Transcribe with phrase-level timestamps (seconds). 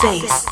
[0.00, 0.46] Seis.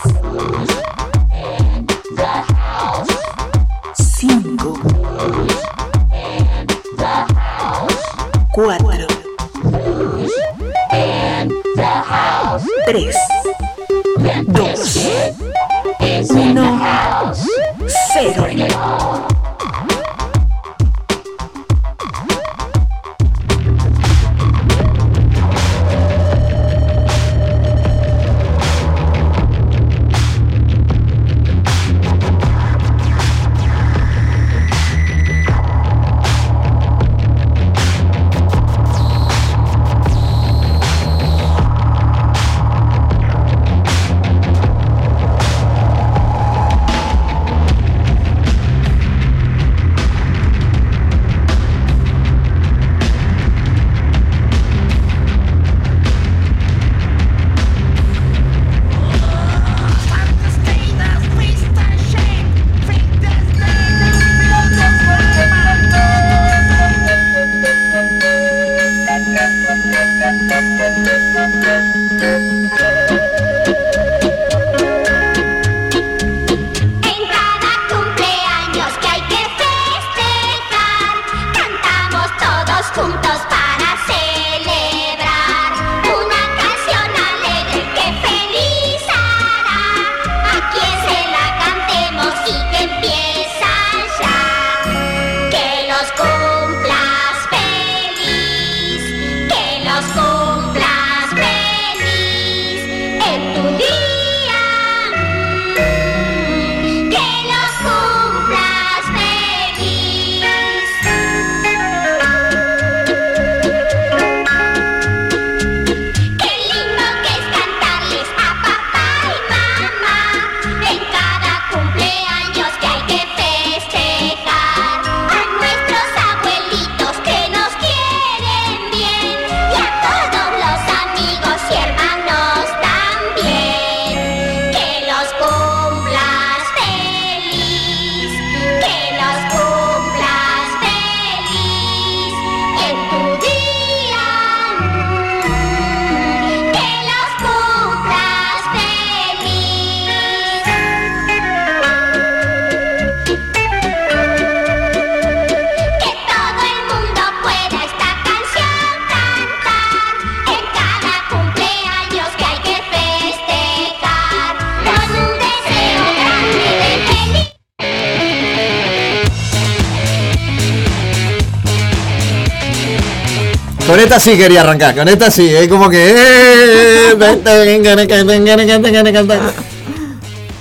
[173.97, 176.13] Con esta sí quería arrancar, con esta sí, es como que.
[176.15, 177.17] eh,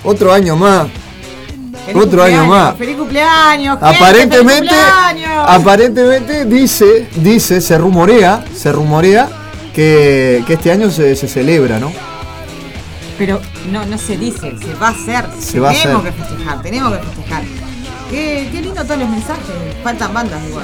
[0.05, 0.87] Otro año más.
[1.85, 2.77] Feliz Otro año más.
[2.77, 3.77] ¡Feliz cumpleaños!
[3.77, 4.81] gente, Aparentemente, feliz
[5.11, 5.45] cumpleaños!
[5.49, 9.27] aparentemente dice, dice, se rumorea, se rumorea
[9.73, 11.91] que, que este año se, se celebra, ¿no?
[13.17, 15.25] Pero no, no se dice, se va a hacer.
[15.41, 16.13] Se va a tenemos hacer.
[16.13, 17.43] que festejar, tenemos que festejar.
[18.09, 19.43] Qué, qué lindo todos los mensajes.
[19.83, 20.63] Faltan bandas igual.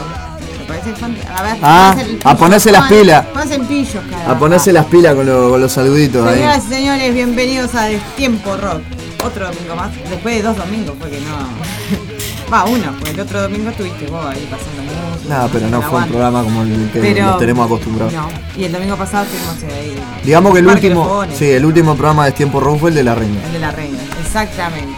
[0.72, 0.94] Parece
[1.36, 3.26] A ver, Ah, a ponerse las pilas.
[3.68, 4.32] Pillos, cara.
[4.32, 6.36] A ponerse las pilas con, lo- con los saluditos ahí.
[6.38, 8.82] Señoras y señores, bienvenidos a Destiempo Rock.
[9.26, 9.91] Otro domingo más.
[10.09, 12.52] Después de dos domingos, porque no.
[12.53, 15.29] Va, uno, porque el otro domingo estuviste vos ahí pasando música.
[15.29, 18.14] Nada, pero no fue un programa como el que Pero- nos tenemos acostumbrados.
[18.14, 19.94] No, y el domingo pasado estuvimos ahí.
[20.24, 23.16] Digamos que el último, sí, el último programa de Tiempo Rock fue el de la
[23.16, 23.41] reina.
[23.46, 24.96] El de la reina, exactamente.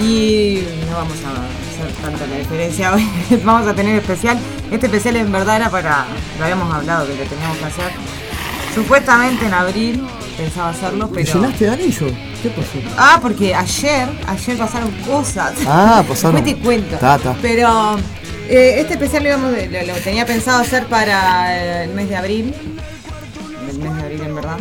[0.00, 1.63] Y no vamos a
[2.04, 3.08] tanta la diferencia hoy.
[3.44, 4.38] vamos a tener especial.
[4.70, 6.06] Este especial en verdad era para.
[6.38, 7.90] Lo habíamos hablado que lo teníamos que hacer.
[8.74, 10.04] Supuestamente en abril
[10.36, 11.34] pensaba hacerlo, ¿Te pero.
[11.34, 12.06] llenaste de anillo?
[12.42, 12.68] ¿Qué pasó?
[12.98, 15.52] Ah, porque ayer, ayer pasaron cosas.
[15.66, 16.36] Ah, pasaron.
[16.42, 16.96] Después te cuento.
[16.96, 17.36] Ta, ta.
[17.40, 17.96] Pero
[18.48, 22.54] eh, este especial lo, íbamos- lo- lo tenía pensado hacer para el mes de abril.
[23.70, 24.56] El mes de abril, en verdad.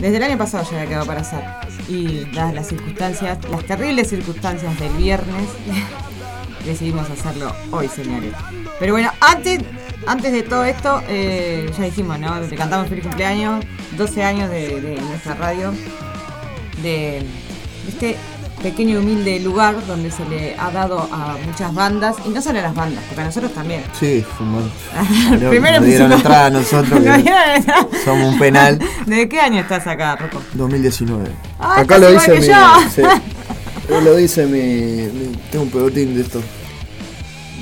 [0.00, 1.40] Desde el año pasado ya había quedado para hacer.
[1.88, 5.48] Y dadas las circunstancias, las terribles circunstancias del viernes,
[6.64, 8.32] decidimos hacerlo hoy, señores.
[8.78, 9.60] Pero bueno, antes,
[10.06, 12.40] antes de todo esto, eh, ya dijimos, ¿no?
[12.40, 13.64] Le cantamos feliz cumpleaños,
[13.96, 15.72] 12 años de, de nuestra radio,
[16.82, 18.16] de, de este
[18.62, 22.60] pequeño y humilde lugar donde se le ha dado a muchas bandas, y no solo
[22.60, 23.82] a las bandas, porque a nosotros también.
[23.98, 24.70] Sí, fumón.
[25.50, 27.02] Primero nos dieron entrada a nosotros
[28.04, 28.78] somos un penal.
[29.04, 30.40] ¿De qué año estás acá, Rocco?
[30.54, 31.26] 2019.
[31.60, 32.46] Ah, Acá lo que mi.
[32.46, 32.54] yo.
[32.94, 33.02] sí.
[33.88, 36.40] Yo lo dice mi, mi- Tengo un pegotín de esto.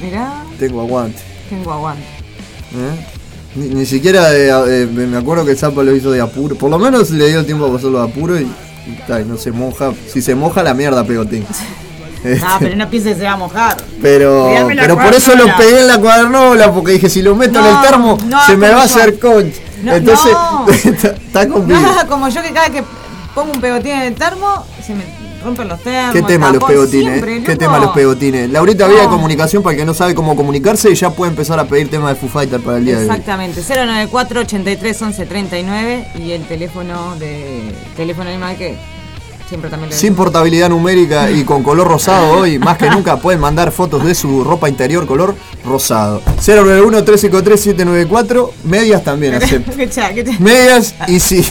[0.01, 1.21] Mirá, Tengo aguante.
[1.49, 2.03] tengo aguante.
[2.03, 3.07] ¿eh?
[3.55, 6.57] Ni, ni siquiera de- eh, me acuerdo que el Zapa lo hizo de apuro.
[6.57, 9.37] Por lo menos le dio tiempo a pasarlo de apuro y, y ta, y no
[9.37, 9.93] se moja.
[10.13, 11.45] Si se moja, la mierda pegotín.
[12.25, 13.77] Este, Ah, pero no pienses que se va a mojar.
[14.01, 17.67] pero, pero por eso lo pegué en la cuadernola, porque dije, si lo meto en
[17.67, 19.53] el termo, no, se me va a hacer conch.
[19.83, 20.67] No, Entonces, no.
[20.71, 21.45] está, está.
[21.47, 22.85] No, como yo que cada que
[23.35, 25.03] pongo un pegotín en el termo, se me
[25.43, 26.13] rompen los termos.
[26.15, 27.15] ¿Qué tema los pegotines?
[27.23, 28.51] siempre, ¿Qué tema los pegotines?
[28.51, 29.09] Laurita Vía de.
[29.09, 32.21] Comunicación, para el que no sabe cómo comunicarse, ya puede empezar a pedir temas de
[32.21, 33.11] Foo Fighter para el día de hoy.
[33.11, 38.77] Exactamente, 094 83 11 39 y el teléfono de teléfono animal que
[39.49, 43.71] siempre también Sin portabilidad numérica y con color rosado hoy, más que nunca pueden mandar
[43.71, 45.35] fotos de su ropa interior color
[45.65, 46.23] rosado.
[46.41, 49.73] 091-353-794, medias también acepto.
[49.77, 51.45] ¿Qué cha- qué cha- Medias y sí.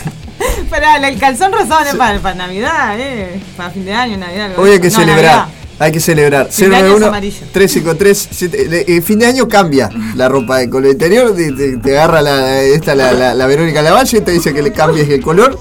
[0.70, 3.40] Pará, el calzón rosado no es para, para Navidad, eh.
[3.58, 4.46] Para fin de año, Navidad.
[4.48, 4.90] algo Hoy hay que.
[4.90, 5.24] No, celebrar.
[5.38, 5.46] Navidad.
[5.80, 6.48] Hay que celebrar.
[6.52, 7.46] Fin de año es 091 amarillo.
[7.52, 11.36] 353 7 le- eh, Fin de año cambia la ropa de color interior.
[11.36, 14.62] Te, te- te agarra la, esta, la, la, la Verónica Lavalle y te dice que
[14.62, 15.58] le cambies el color.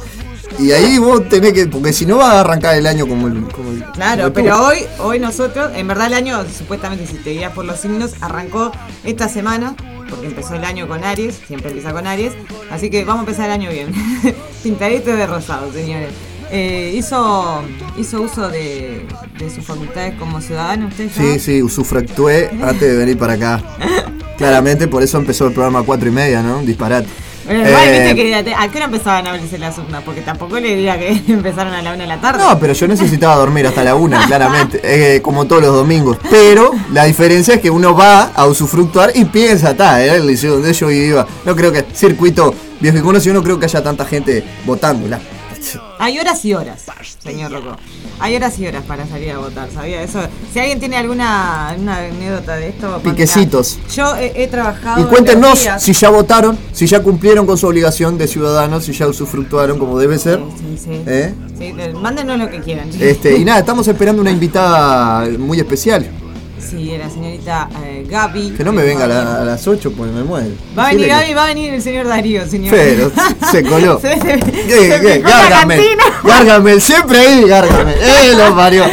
[0.59, 1.67] Y ahí vos tenés que.
[1.69, 3.45] Porque si no vas a arrancar el año como el.
[3.49, 7.31] Como el- Claro, como pero hoy, hoy nosotros, en verdad el año, supuestamente si te
[7.31, 8.73] guías por los signos, arrancó
[9.05, 9.75] esta semana,
[10.11, 12.33] porque empezó el año con Aries, siempre empieza con Aries,
[12.71, 13.93] así que vamos a empezar el año bien.
[14.63, 16.11] Pintadito de rosado, señores.
[16.53, 17.63] Eh, hizo,
[17.97, 19.07] hizo uso de,
[19.39, 21.23] de sus facultades como ciudadano, usted ya.
[21.23, 23.63] Sí, sí, usufructué antes de venir para acá.
[24.37, 26.59] Claramente, por eso empezó el programa a cuatro y media, ¿no?
[26.59, 27.09] Un disparate.
[27.51, 30.61] Pero igual, Eh, viste que a qué hora empezaban a abrirse las urnas, porque tampoco
[30.61, 32.45] le diría que empezaron a la una de la tarde.
[32.45, 36.17] No, pero yo necesitaba dormir hasta la una, claramente, eh, como todos los domingos.
[36.31, 40.53] Pero la diferencia es que uno va a usufructuar y piensa, está, era el liceo
[40.53, 41.27] donde yo iba.
[41.45, 45.09] No creo que circuito viejo y conocido, no creo que haya tanta gente votando.
[45.09, 45.19] La-
[45.99, 46.85] Hay horas y horas,
[47.23, 47.77] señor Rocco.
[48.21, 50.21] Hay horas y horas para salir a votar, ¿sabía eso?
[50.53, 53.01] Si alguien tiene alguna, alguna anécdota de esto...
[53.03, 53.79] Piquecitos.
[53.79, 55.01] mira, Yo he, he trabajado...
[55.01, 59.07] Y cuéntenos si ya votaron, si ya cumplieron con su obligación de ciudadanos, si ya
[59.07, 60.39] usufructuaron como debe ser.
[60.59, 61.03] Sí, sí, sí.
[61.07, 61.35] ¿Eh?
[61.59, 62.91] Sí, mándenos lo que quieran.
[62.99, 66.07] Este, y nada, estamos esperando una invitada muy especial.
[66.61, 68.51] Sí, la señorita eh, Gaby.
[68.51, 70.51] Que no me venga a, la- a las 8 pues me muero.
[70.79, 72.71] Va a venir que- Gaby, va a venir el señor Darío, señor.
[72.75, 73.11] Pero
[73.51, 73.99] se coló.
[74.01, 75.23] Se- se-.
[76.25, 77.95] Gargamel, siempre ahí, Gargamel.
[78.01, 78.85] ¡Eh, lo parió!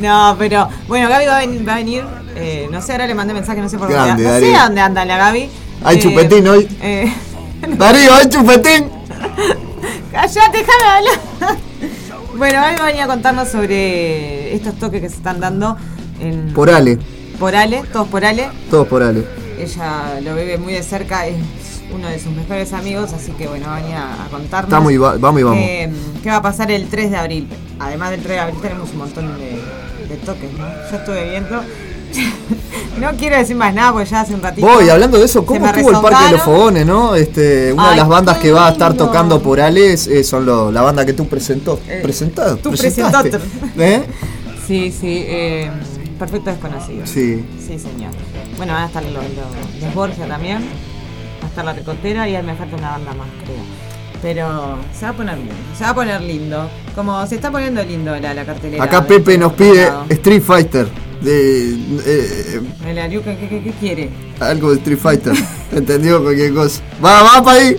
[0.00, 2.04] No, pero bueno, Gaby va a venir, va a venir
[2.36, 4.24] eh, no sé, ahora le mandé mensaje, no sé por Grande, dónde.
[4.24, 4.62] No sé Darío.
[4.66, 5.48] dónde anda la Gaby.
[5.84, 6.68] Hay chupetín hoy.
[6.80, 7.12] eh,
[7.76, 8.90] Darío, hay chupetín.
[10.12, 11.56] Callate, déjame hablar.
[12.36, 15.76] bueno, Gaby va a venir a contarnos sobre estos toques que se están dando
[16.20, 16.98] en Por Ale,
[17.38, 18.48] por Ale, todos por Ale.
[18.70, 19.24] todos por Ale.
[19.58, 21.36] Ella lo vive muy de cerca, es
[21.94, 24.68] uno de sus mejores amigos, así que bueno, va a contarnos.
[24.68, 25.58] Estamos y va- vamos y vamos.
[25.58, 25.90] qué-
[26.22, 27.48] qué va a pasar el 3 de abril.
[27.80, 29.50] Además del 3 de abril tenemos un montón de,
[30.08, 30.66] de toques, ¿no?
[30.90, 31.60] Yo estuve viendo.
[33.00, 34.66] no quiero decir más nada porque ya hace un ratito.
[34.66, 36.42] Voy, hablando de eso, ¿cómo estuvo el Parque de los.
[36.42, 37.14] Fogones, no?
[37.14, 40.46] Este, una de las bandas que va a estar tocando por Ale es- eh, son
[40.46, 41.78] lo- la banda que tú presentó.
[41.88, 42.56] Eh, presentado.
[42.56, 43.30] tú presentaste.
[43.30, 43.94] presentaste.
[43.94, 44.02] ¿Eh?
[44.66, 45.70] Sí, sí, eh,
[46.18, 47.06] perfecto desconocido.
[47.06, 47.44] Sí.
[47.58, 48.12] Sí, señor.
[48.56, 50.62] Bueno, van a estar los, los, los Borgia también.
[51.42, 53.88] Va a estar la Ricotera y ahí me falta una banda más, creo.
[54.20, 55.54] Pero se va a poner lindo.
[55.76, 56.68] Se va a poner lindo.
[56.94, 58.82] Como se está poniendo lindo la, la cartelera.
[58.82, 59.88] Acá Pepe nos pide.
[60.08, 60.88] Street Fighter.
[61.22, 61.70] De,
[62.06, 64.10] eh, El Ariuca, ¿qué, qué, qué quiere?
[64.40, 65.32] algo de Street Fighter.
[65.72, 66.22] ¿Entendió?
[66.22, 66.80] Cualquier cosa.
[67.04, 67.76] Va, va para ahí.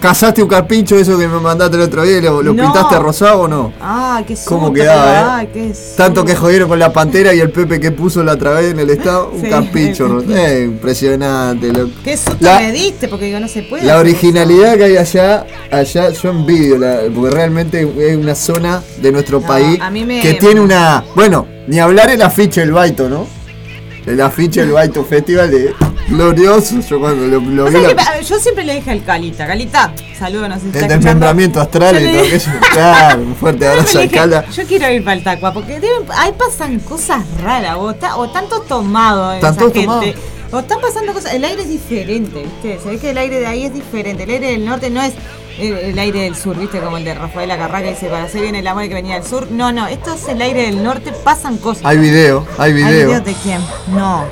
[0.00, 2.18] ¿casaste un carpincho eso que me mandaste el otro día?
[2.18, 2.62] y ¿Lo, lo No.
[2.64, 3.72] pintaste rosado o no?
[3.80, 5.72] Ah, qué ¿Cómo susto, quedaba, pero, eh?
[5.72, 8.72] qué Tanto que jodieron con la pantera y el Pepe que puso la otra vez
[8.72, 9.30] en el estado.
[9.34, 9.48] Un Sí.
[9.48, 10.20] carpincho.
[10.30, 11.72] Eh, impresionante.
[11.72, 11.90] loco.
[12.04, 13.84] Qué susto La- me diste, porque digo, no se puede.
[13.84, 19.12] La originalidad que hay allá, allá yo envidio, la- porque realmente es una zona de
[19.12, 21.04] nuestro No, país a mí me- que tiene una...
[21.14, 23.26] Bueno, ni hablar el afiche del Baito, ¿no?
[24.06, 25.74] El afiche del Baito Festival de
[26.08, 27.54] glorioso, yo cuando lo, vi...
[27.80, 32.10] la- que, yo siempre le dije al Calita, Calita, saludos, está el desmembramiento astral y
[32.12, 32.50] todo aquello.
[32.72, 34.44] Claro, un fuerte abrazo al Cala.
[34.50, 38.28] Yo quiero ir para el Tacua, porque deben, ahí pasan cosas raras, o, ta- o
[38.30, 39.38] tanto tomado.
[39.38, 40.14] ¿Tanto esa gente.
[40.52, 41.34] O están pasando cosas.
[41.34, 42.78] El aire es diferente, ¿viste?
[42.82, 44.24] Se ve que el aire de ahí es diferente.
[44.24, 45.12] El aire del norte no es
[45.58, 46.80] el, el aire del sur, ¿viste?
[46.80, 49.24] Como el de Rafael Acarrá que dice, para hacer bien el amor que venía del
[49.24, 49.48] sur.
[49.50, 51.84] No, no, esto es el aire del norte, pasan cosas.
[51.84, 53.20] Hay video, hay ¿Hay video.
[53.20, 53.60] de quién?
[53.92, 54.24] No.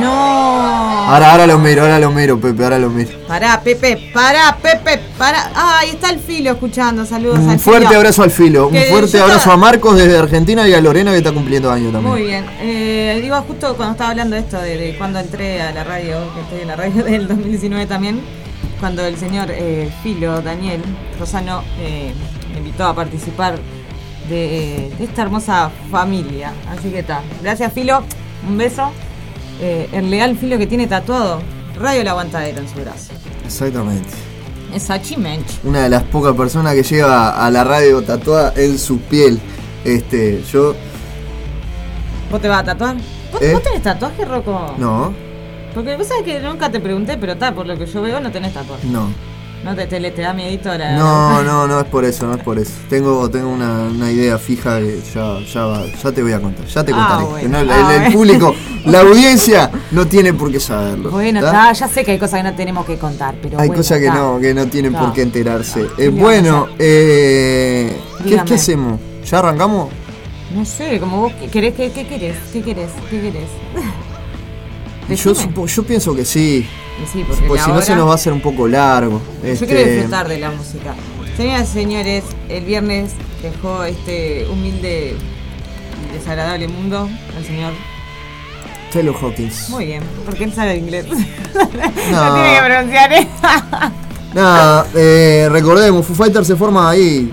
[0.00, 1.08] No.
[1.08, 3.10] Ahora, ahora lo miro, ahora lo miro, Pepe, ahora lo miro.
[3.26, 5.50] Pará, Pepe, pará, Pepe, pará.
[5.54, 7.06] Ah, ahí está el filo escuchando.
[7.06, 7.98] Saludos Un al fuerte filo.
[7.98, 11.18] abrazo al filo, un fuerte abrazo estaba- a Marcos desde Argentina y a Lorena que
[11.18, 12.12] está cumpliendo años también.
[12.12, 12.44] Muy bien.
[12.60, 16.18] Eh, digo, justo cuando estaba hablando de esto, de, de cuando entré a la radio,
[16.34, 18.20] que estoy en la radio del 2019 también,
[18.78, 20.82] cuando el señor eh, Filo, Daniel
[21.18, 22.12] Rosano, eh,
[22.52, 23.58] me invitó a participar
[24.28, 26.52] de, de esta hermosa familia.
[26.70, 27.22] Así que está.
[27.42, 28.02] Gracias, Filo.
[28.46, 28.90] Un beso.
[29.60, 31.40] Eh, el leal Filo que tiene tatuado
[31.78, 33.12] Radio La Aguantadera en su brazo.
[33.44, 34.08] Exactamente.
[34.74, 35.46] Es Achimench.
[35.64, 39.40] Una de las pocas personas que llega a la radio tatuada en su piel.
[39.84, 40.74] Este, yo.
[42.30, 42.96] ¿Vos te vas a tatuar?
[43.32, 43.52] ¿Vos, ¿Eh?
[43.52, 44.74] vos tenés tatuaje, Rocco?
[44.78, 45.12] No,
[45.74, 48.30] Porque vos sabés que nunca te pregunté, pero está, por lo que yo veo, no
[48.30, 48.86] tenés tatuaje.
[48.88, 49.08] no.
[49.64, 50.96] No te, te, te da miedito la.
[50.96, 52.72] No, no, no es por eso, no es por eso.
[52.88, 56.64] Tengo, tengo una, una idea fija que ya, ya, va- ya te voy a contar,
[56.66, 57.24] ya te Ah, contaré.
[57.24, 57.38] bueno.
[57.40, 58.54] Que no, el, Ah, el público,
[58.86, 61.10] la audiencia no tiene por qué saberlo.
[61.10, 63.58] Bueno, ya sé que hay cosas que no tenemos que contar, pero.
[63.58, 65.86] Hay bueno, cosas que no, que no tienen por qué enterarse.
[65.96, 67.96] ¿Qué Eh, bueno, eh,
[68.26, 69.00] ¿qué, hacemos?
[69.28, 69.88] ¿Ya arrancamos?
[70.54, 73.48] No sé, como vos ¿qué querés, qué, qué querés, qué querés, qué querés.
[75.08, 75.34] Yo, Decime.
[75.54, 76.68] supo- yo pienso que sí,
[77.26, 79.20] porque pues si no se nos va a hacer un poco largo.
[79.42, 80.94] Yo Este, quiero disfrutar de la música.
[81.36, 83.12] Señoras y señores, el viernes
[83.42, 85.14] dejó este humilde
[86.10, 87.72] y desagradable mundo al señor.
[88.92, 89.68] Taylor Hawkins.
[89.70, 91.06] Muy bien, porque él sabe inglés.
[92.10, 92.24] No.
[92.24, 93.28] no tiene que pronunciar, ¿eh?
[94.34, 97.32] Nada, eh, recordemos, Foo Fighters se forma ahí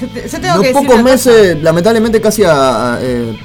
[0.00, 2.94] Yo, te- yo tengo que decir pocos meses, lamentablemente casi a...
[2.94, 3.38] a, eh,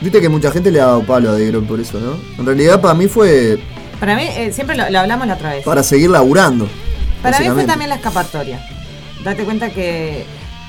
[0.00, 2.16] Viste que mucha gente le ha dado palo a The Grohl por eso, ¿no?
[2.38, 3.58] En realidad para mí fue
[3.98, 5.64] Para mí, eh, siempre lo, lo hablamos la otra vez.
[5.64, 6.68] para seguir laburando.
[7.22, 8.60] Para mí fue también la escapatoria.
[9.24, 10.24] Date cuenta que.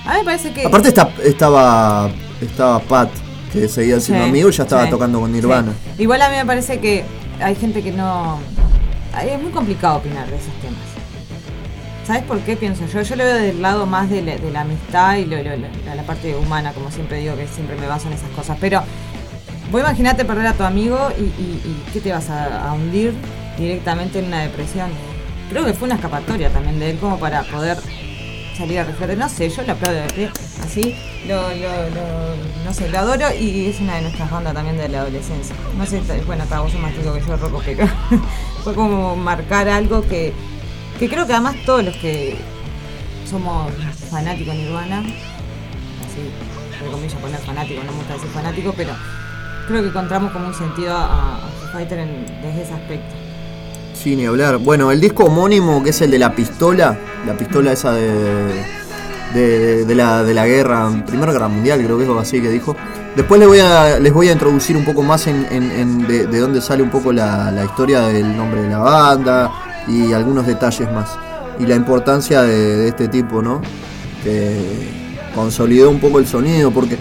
[0.05, 0.65] A mí me parece que.
[0.65, 2.09] Aparte está- estaba,
[2.41, 3.09] estaba Pat,
[3.53, 5.73] que seguía siendo Sí, amigo y ya estaba sí, tocando con Nirvana.
[5.95, 6.01] sí.
[6.03, 7.03] Igual a mí me parece que
[7.39, 8.39] hay gente que no.
[9.23, 10.79] Es muy complicado opinar de esos temas.
[12.07, 13.03] ¿Sabes por qué pienso yo?
[13.03, 15.55] Yo lo veo del lado más de la, de la amistad y lo- lo-
[15.85, 18.57] la, la parte humana, como siempre digo, que siempre me baso en esas cosas.
[18.59, 18.81] Pero
[19.71, 23.13] vos imaginate perder a tu amigo y, y- ¿qué te vas a, hundir
[23.57, 24.89] directamente en una depresión?
[25.49, 27.77] Creo que fue una escapatoria también de él como para poder
[28.57, 29.15] salir a rescate.
[29.15, 30.01] No sé, yo lo aplaudo
[30.63, 30.95] así,
[31.27, 35.01] lo, lo, no sé, lo adoro y es una de nuestras bandas también de la
[35.01, 35.55] adolescencia.
[35.77, 37.87] No sé, bueno, está, vos sos más chico que yo, Rocco, pero
[38.63, 40.33] fue como marcar algo que,
[40.99, 42.37] que creo que además todos los que
[43.27, 43.71] somos
[44.09, 46.29] fanáticos de Nirvana, así,
[46.73, 48.93] entre comillas poner fanático, no me gusta decir fanático, pero
[49.69, 51.39] creo que encontramos como un sentido a, a
[51.71, 53.15] Foo desde ese aspecto.
[53.93, 54.57] Sí, ni hablar.
[54.57, 58.65] Bueno, el disco homónimo, que es el de la pistola, la pistola esa de,
[59.33, 62.75] de, la, de la guerra, Primera Guerra Mundial, creo que es algo así que dijo.
[63.15, 66.61] Después les voy a, les voy a introducir un poco más en, en- de dónde
[66.61, 69.51] sale un poco la, la historia del nombre de la banda
[69.87, 71.09] y algunos detalles más.
[71.59, 73.61] Y la importancia de, de este tipo, ¿no?
[74.23, 74.89] Que
[75.35, 76.97] consolidó un poco el sonido porque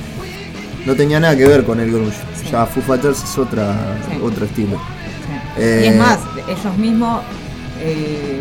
[0.88, 2.16] no tenía nada que ver con el grunge.
[2.50, 3.76] Ya Foo Fighters es otra,
[4.10, 4.18] Sí.
[4.22, 4.76] otro estilo.
[4.78, 5.60] Sí.
[5.62, 6.18] Eh, y es más,
[6.48, 7.20] ellos mismos,
[7.80, 8.40] eh,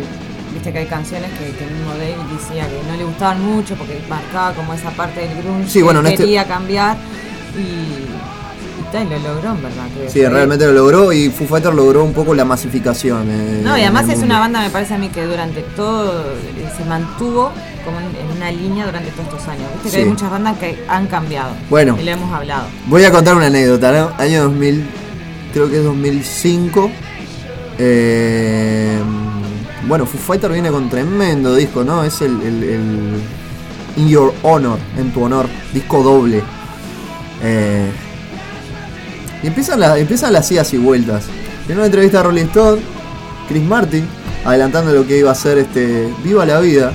[0.54, 3.74] viste que hay canciones que, que el mismo David decía que no le gustaban mucho
[3.74, 6.96] porque marcaba como esa parte del grunge Sí, que bueno, este- quería cambiar
[7.58, 8.06] y,
[8.94, 9.84] y lo logró en verdad.
[9.94, 10.10] creo.
[10.10, 13.28] Sí, realmente lo logró y Foo Fighters logró un poco la masificación.
[13.30, 16.24] eh, No, y además es una banda, me parece a mí, que durante todo
[16.76, 17.52] se mantuvo
[17.84, 19.64] como en, una línea durante todos estos años.
[19.74, 20.02] Viste que Sí.
[20.02, 21.50] hay muchas bandas que han cambiado.
[21.68, 21.96] Bueno.
[22.00, 22.64] Y lo hemos hablado.
[22.86, 24.10] Voy a contar una anécdota, ¿no?
[24.22, 24.84] Año 2000,
[25.52, 26.90] creo que es 2005.
[27.80, 28.98] eh,
[29.86, 32.04] bueno, Foo Fighters viene con tremendo disco, ¿no?
[32.04, 33.20] Es el, el- el
[33.96, 36.42] In Your Honor, en tu honor, disco doble.
[37.42, 37.86] Eh,
[39.42, 41.24] y empiezan, la- empiezan las idas y vueltas.
[41.68, 42.80] En una entrevista a Rolling Stone,
[43.48, 44.04] Chris Martin,
[44.44, 46.92] adelantando lo que iba a ser este Viva la Vida,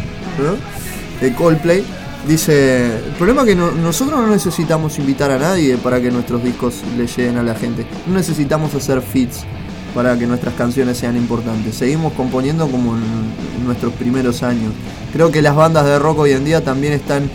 [1.21, 1.83] de Coldplay,
[2.27, 6.43] dice, el problema es que no- nosotros no necesitamos invitar a nadie para que nuestros
[6.43, 7.85] discos le lleguen a la gente.
[8.07, 9.43] No necesitamos hacer feats
[9.93, 11.75] para que nuestras canciones sean importantes.
[11.75, 14.73] Seguimos componiendo como en nuestros primeros años.
[15.13, 17.29] Creo que las bandas de rock hoy en día también están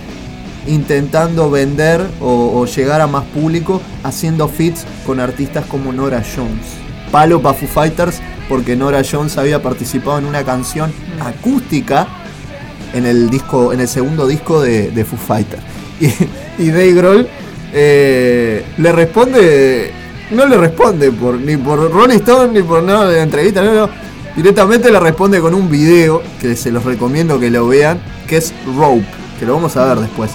[0.69, 6.67] intentando vender o, o llegar a más público haciendo feats con artistas como Nora Jones.
[7.11, 12.07] Palo para Foo Fighters porque Nora Jones había participado en una canción acústica
[12.95, 15.63] en el disco, en el segundo disco de, de Foo Fighters.
[16.01, 17.29] Y, y Dave Grohl
[17.73, 19.93] eh, le responde
[20.31, 23.75] no le responde por, ni por Rolling Stone ni por nada de la entrevista, no,
[23.75, 23.89] no.
[24.37, 28.53] Directamente le responde con un video que se los recomiendo que lo vean, que es
[28.77, 29.07] Rope,
[29.38, 30.33] que lo vamos a ver después.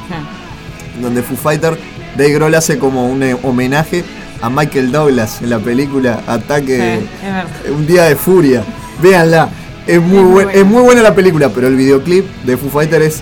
[1.01, 1.77] Donde Foo Fighter,
[2.17, 4.03] Dave Grohl hace como un eh, homenaje
[4.41, 8.63] a Michael Douglas en la película Ataque, Sí, un día de furia.
[9.01, 9.49] Véanla,
[9.87, 10.51] es muy, muy buen- buena.
[10.59, 13.21] es muy buena la película, pero el videoclip de Foo Fighter es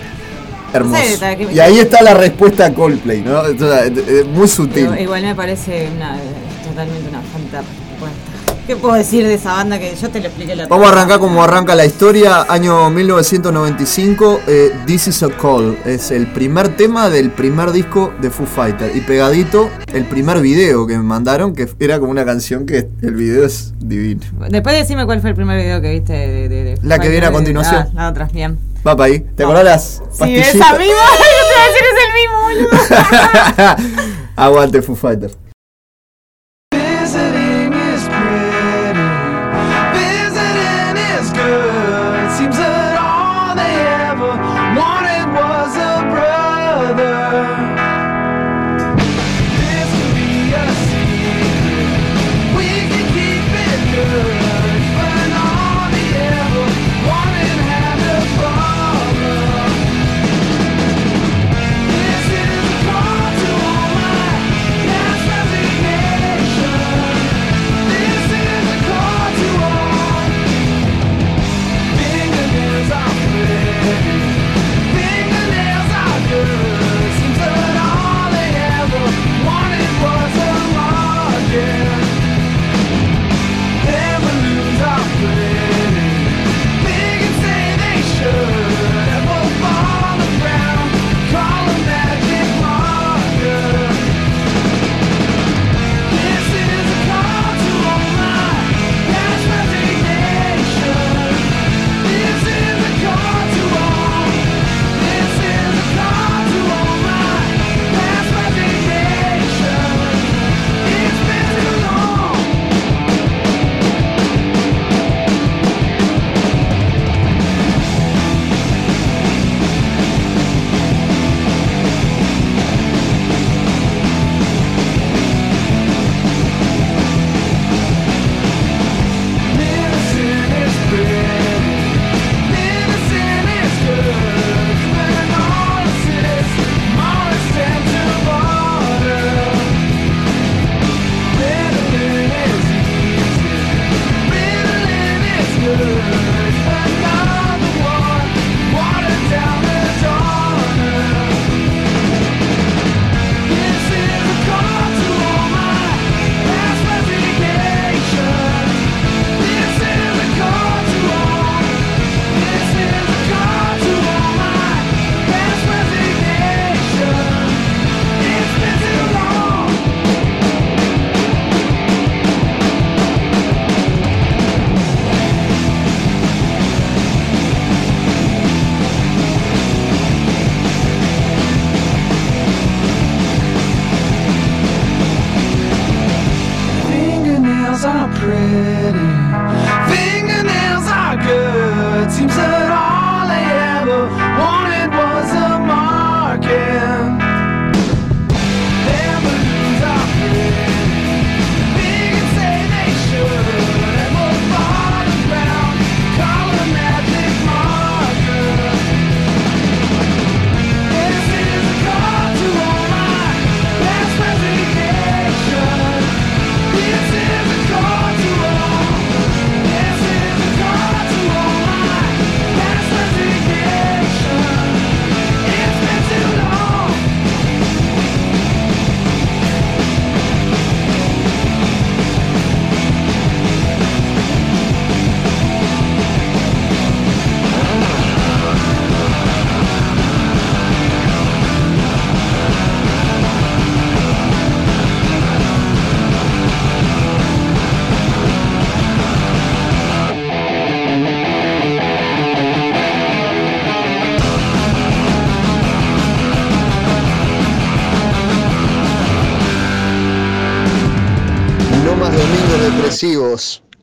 [0.74, 1.02] hermoso.
[1.02, 3.44] Sí, y ahí está la respuesta a Coldplay, ¿no?
[3.46, 4.88] Es- muy sutil.
[4.98, 6.16] Igual, me parece una,
[6.66, 7.62] totalmente una fanta.
[8.72, 11.18] ¿Qué puedo decir de esa banda que yo te lo expliqué la Vamos a arrancar
[11.18, 17.10] como arranca la historia, año 1995, eh, This is a Call, es el primer tema
[17.10, 21.68] del primer disco de Foo Fighter y pegadito el primer video que me mandaron, que
[21.80, 24.22] era como una canción que el video es divino.
[24.48, 26.48] Después decime cuál fue el primer video que viste de.
[26.48, 27.88] de- de- La que viene a continuación.
[27.88, 28.58] Ah, la otra, bien.
[28.86, 30.54] Va para ahí, ¿te acordás las Sí, pastillitas?
[30.54, 30.94] esa misma.
[31.12, 32.12] Yo te iba a decir es el
[33.68, 34.22] mismo, boludo.
[34.36, 35.30] Aguante Foo Fighter.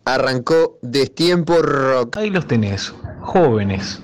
[0.06, 2.16] Arrancó Destiempo Rock.
[2.16, 4.02] Ahí los tenés, jóvenes,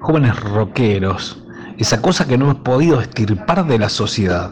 [0.00, 1.42] jóvenes rockeros,
[1.78, 4.50] esa cosa que no hemos podido estirpar de la sociedad.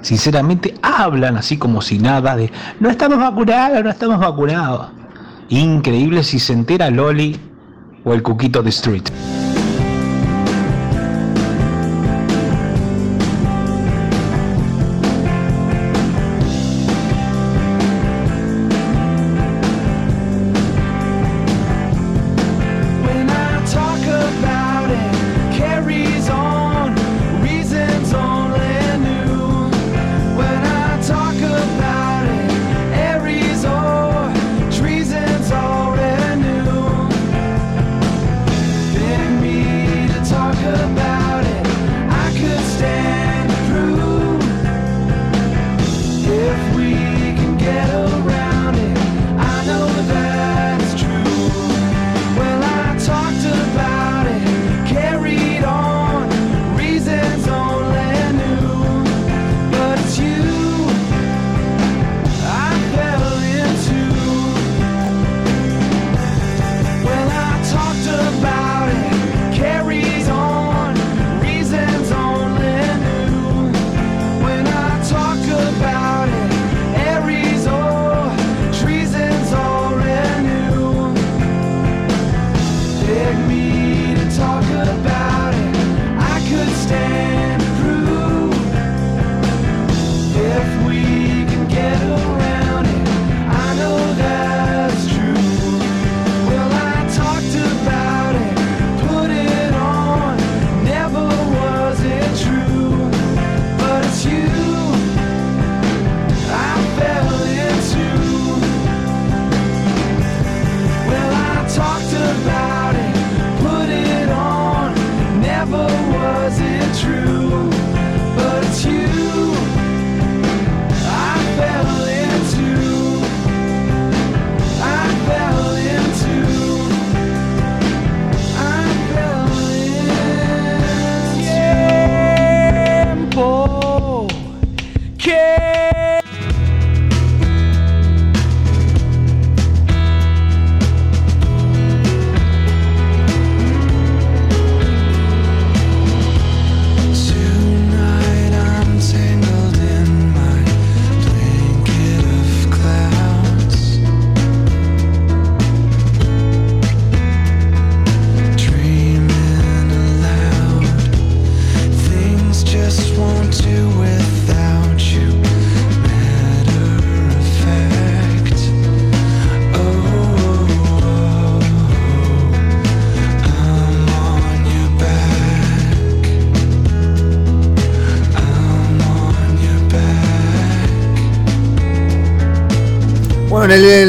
[0.00, 4.88] Sinceramente hablan así como si nada de no estamos vacunados, no estamos vacunados.
[5.50, 7.40] Increíble si se entera Loli
[8.02, 9.04] o el Cuquito de Street.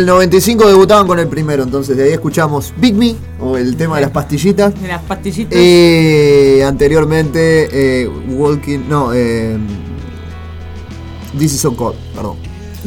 [0.10, 4.02] 95 debutaban con el primero, entonces de ahí escuchamos Big Me, o el tema de
[4.02, 4.80] las pastillitas.
[4.82, 5.54] De las pastillitas.
[5.56, 8.89] Eh, anteriormente, eh, Walking.
[8.89, 9.58] No, eh,
[11.38, 12.38] This is so cold, perdón.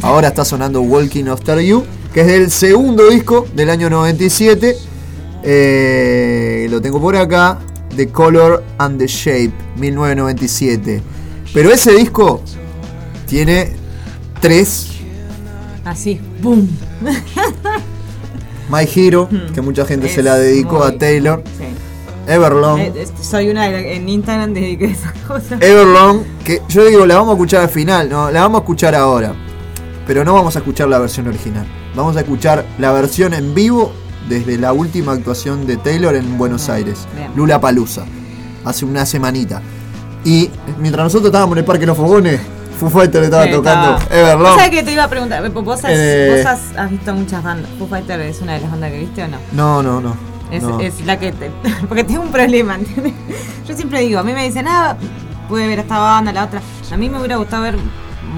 [0.02, 4.76] Ahora está sonando Walking After You, que es del segundo disco del año 97.
[5.44, 7.60] Eh, lo tengo por acá.
[7.96, 11.02] The Color and the Shape, 1997.
[11.54, 12.42] Pero ese disco
[13.26, 13.74] tiene
[14.40, 14.88] tres
[15.84, 16.68] Así, ¡boom!
[18.70, 21.42] My Hero, que mucha gente se la dedicó muy- a Taylor.
[21.58, 21.64] Sí.
[22.32, 22.78] Everlong.
[22.78, 25.60] Eh, eh, soy una de en Instagram dediqué esas cosas.
[25.60, 28.94] Everlong, que yo digo, la vamos a escuchar al final, no, la vamos a escuchar
[28.94, 29.34] ahora.
[30.06, 31.66] Pero no vamos a escuchar la versión original.
[31.94, 33.92] Vamos a escuchar la versión en vivo
[34.28, 37.30] desde la última actuación de Taylor en Buenos Bien, Aires, bien.
[37.36, 38.04] Lula Palusa,
[38.64, 39.60] hace una semanita.
[40.24, 42.40] Y mientras nosotros estábamos en el Parque de Los Fogones,
[42.82, 44.20] Foo Fighter estaba Sí, tocando estaba.
[44.20, 44.54] Everlong.
[44.56, 45.48] ¿Sabes que te iba a preguntar?
[45.50, 46.34] ¿Vos, has, Eh.
[46.36, 47.70] vos has, has visto muchas bandas?
[47.78, 49.38] ¿Foo Fighter es una de las bandas que viste o no?
[49.52, 50.16] No, no, no.
[50.50, 50.80] Es, no.
[50.80, 51.50] es la que te,
[51.88, 53.14] porque tengo un problema, ¿entiendes?
[53.68, 54.96] Yo siempre digo, a mí me dicen, ah,
[55.48, 56.60] pude ver esta banda, la otra.
[56.92, 57.76] A mí me hubiera gustado ver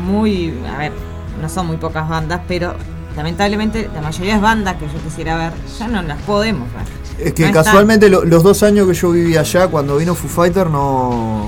[0.06, 0.92] muy, a ver,
[1.40, 2.74] no son muy pocas bandas, pero
[3.16, 7.26] lamentablemente la mayoría de bandas que yo quisiera ver ya no las podemos ver.
[7.26, 7.64] Es que No están.
[7.64, 11.46] casualmente lo- los dos años que yo viví allá, cuando vino Foo Fighter, no.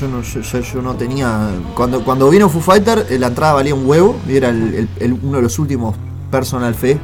[0.00, 1.48] Yo no, yo, yo- yo no tenía.
[1.74, 4.16] Cuando, cuando vino Foo Fighter, eh, la entrada valía un huevo.
[4.28, 5.94] Y era el- el- el- uno de los últimos
[6.30, 6.98] personal fe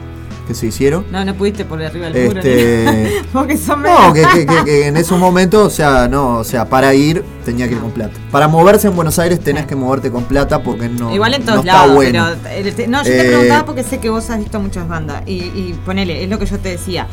[0.49, 1.05] que se hicieron.
[1.13, 2.41] No, no pudiste por arriba del muro.
[2.41, 3.23] Este.
[3.33, 6.69] Porque son No, que, que- que- que en ese momento, o sea, no, o sea,
[6.69, 8.15] para ir tenía que ir con plata.
[8.33, 11.53] Para moverse en Buenos Aires tenés que moverte con plata porque no, Igual en no
[11.53, 12.27] todos está lados, bueno.
[12.43, 15.23] pero eh, no, yo Eh, te preguntaba porque sé que vos has visto muchas bandas
[15.27, 17.07] y, y ponele, es lo que yo te decía.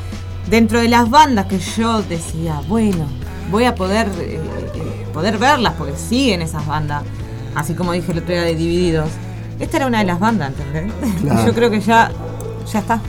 [0.49, 3.05] Dentro de las bandas que yo decía, bueno,
[3.51, 4.39] voy a poder eh,
[4.75, 7.03] eh, poder verlas porque siguen esas bandas.
[7.55, 9.09] así como dije el otro día de Divididos,
[9.59, 10.93] esta era una de las bandas, ¿entendés?
[11.21, 11.45] Claro.
[11.47, 12.11] Yo creo que ya,
[12.71, 13.01] ya está.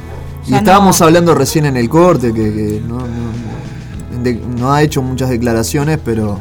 [0.47, 4.83] Y estábamos no- hablando recién en el corte que, que no, no- de- no ha
[4.83, 6.39] hecho muchas declaraciones, pero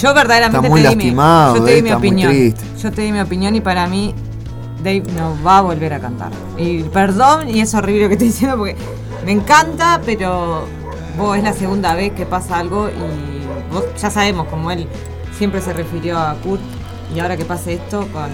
[0.00, 2.08] Yo verdaderamente Está muy te di mi- lastimado, yo te eh, di mi está muy
[2.08, 2.54] opinión.
[2.82, 4.14] Yo te di mi opinión y para mí
[4.82, 6.30] Dave no va a volver a cantar.
[6.58, 8.74] Y perdón, y es horrible lo que estoy diciendo porque
[9.24, 10.64] me encanta, pero
[11.16, 13.31] vos es la segunda vez que pasa algo y
[13.72, 14.86] vos ya sabemos como él
[15.36, 16.60] siempre se refirió a Kurt
[17.14, 18.30] y ahora que pase esto con,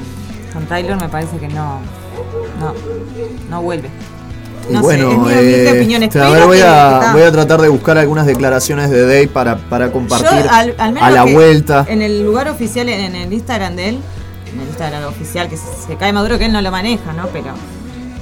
[0.53, 1.81] con Taylor me parece que no
[2.61, 2.75] no
[3.51, 3.89] no vuelve.
[4.71, 6.03] No sé, bueno, es mi eh, opinión.
[6.03, 9.91] a ver, voy, a, voy a tratar de buscar algunas declaraciones de Dave para, para
[9.91, 11.87] compartir Yo, al- al menos a la vuelta.
[11.89, 13.99] En el lugar oficial, en el Instagram de él,
[14.53, 17.29] en el Instagram oficial, que se, se cae maduro que él no lo maneja, ¿no?
[17.29, 17.47] Pero,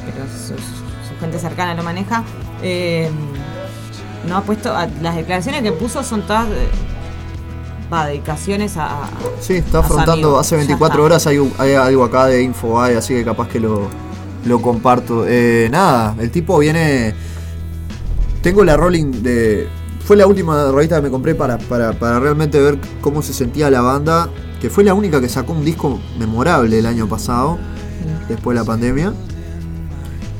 [0.04, 2.22] pero su, su gente cercana lo maneja.
[2.62, 3.10] eh,
[4.28, 4.72] no ha puesto.
[5.02, 6.46] las declaraciones que puso son todas.
[7.92, 9.04] Va, dedicaciones a.
[9.04, 11.02] a- Sí, está a afrontando hace Ya 24 está.
[11.04, 13.88] horas, hay, hay algo acá de info, hay, así que capaz que lo,
[14.44, 15.24] lo comparto.
[15.26, 17.14] Eh, nada, el tipo viene...
[18.42, 19.68] Tengo la Rolling de...
[20.04, 23.68] Fue la última revista que me compré para, para, para realmente ver cómo se sentía
[23.70, 24.28] la banda,
[24.60, 27.58] que fue la única que sacó un disco memorable el año pasado,
[28.28, 29.12] después de la pandemia.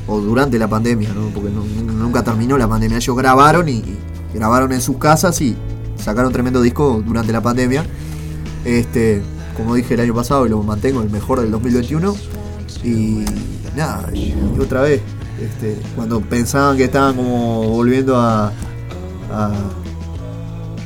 [0.07, 1.27] O durante la pandemia, ¿no?
[1.33, 2.95] Porque no- nunca terminó la pandemia.
[2.97, 3.97] Ellos grabaron y, y
[4.33, 5.57] grabaron en sus casas y
[5.99, 7.85] sacaron tremendo disco durante la pandemia.
[8.65, 9.21] Este,
[9.55, 12.15] como dije el año pasado y lo mantengo, el mejor del 2021.
[12.83, 13.25] Y
[13.75, 15.01] nada, y, otra vez,
[15.41, 18.51] este, cuando pensaban que estaban como volviendo a,
[19.31, 19.51] a,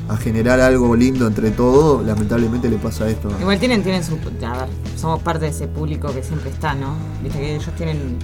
[0.09, 3.29] a generar algo lindo entre todos, lamentablemente le pasa esto.
[3.39, 4.15] Igual tienen, tienen su.
[4.15, 6.95] A ver, somos parte de ese público que siempre está, ¿no?
[7.23, 8.17] Viste que ellos tienen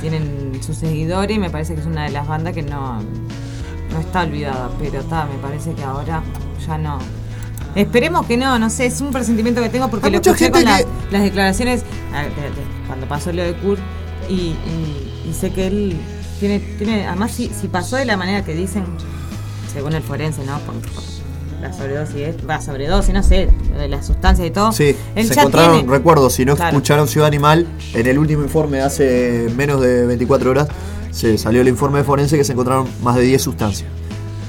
[0.00, 3.00] tienen sus seguidores y me parece que es una de las bandas que no,
[3.92, 6.22] no está olvidada, pero está, me parece que ahora
[6.66, 6.98] ya no.
[7.74, 10.64] Esperemos que no, no sé, es un presentimiento que tengo porque Hay lo escuché gente
[10.64, 11.82] con que- las declaraciones
[12.14, 12.32] a ver,
[12.86, 13.80] cuando pasó lo de Kurt
[14.28, 15.96] y, y- y sé que él
[16.40, 18.84] tiene, tiene además si, si pasó de la manera que dicen,
[19.72, 20.58] según el forense, ¿no?
[20.60, 21.02] Por, por
[21.60, 24.72] la sobredosis, eh, va sobredosis, no sé, de las sustancias y todo.
[24.72, 26.70] Sí, él se ya encontraron, tiene- recuerdo, si no Claro.
[26.76, 30.68] escucharon Ciudad Animal, en el último informe hace menos de 24 horas,
[31.10, 33.88] se salió el informe de forense que se encontraron más de 10 sustancias.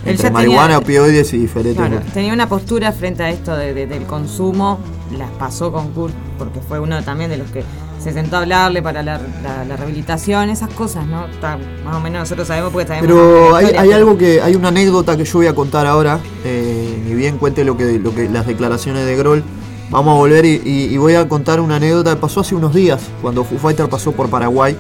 [0.06, 1.76] Él Entre ya tenía- marihuana, opioides y diferentes.
[1.76, 4.80] Claro, tenía una postura frente a esto de- de- del consumo,
[5.18, 7.64] las pasó con Kurt, porque fue uno también de los que
[8.02, 11.26] se sentó a hablarle para la, la- la rehabilitación, esas cosas, ¿no?
[11.26, 14.70] Está- más o menos nosotros sabemos porque sabemos Pero hay, hay algo que, hay una
[14.70, 18.30] anécdota que yo voy a contar ahora, eh, ni bien cuente lo que, lo que
[18.30, 19.44] las declaraciones de Grohl.
[19.92, 22.74] Vamos a volver y, y- y voy a contar una anécdota que pasó hace unos
[22.74, 24.78] días, cuando Foo Fighter pasó por Paraguay,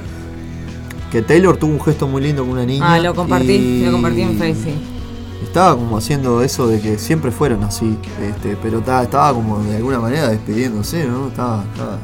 [1.12, 2.94] que Taylor tuvo un gesto muy lindo con una niña.
[2.94, 4.74] Ah, lo compartí, y- lo compartí en Facebook.
[5.44, 9.78] Estaba como haciendo eso de que siempre fueron así, este, pero estaba, estaba como de
[9.78, 11.30] alguna manera despidiéndose, ¿no?
[11.30, 11.98] Estaba, estaba-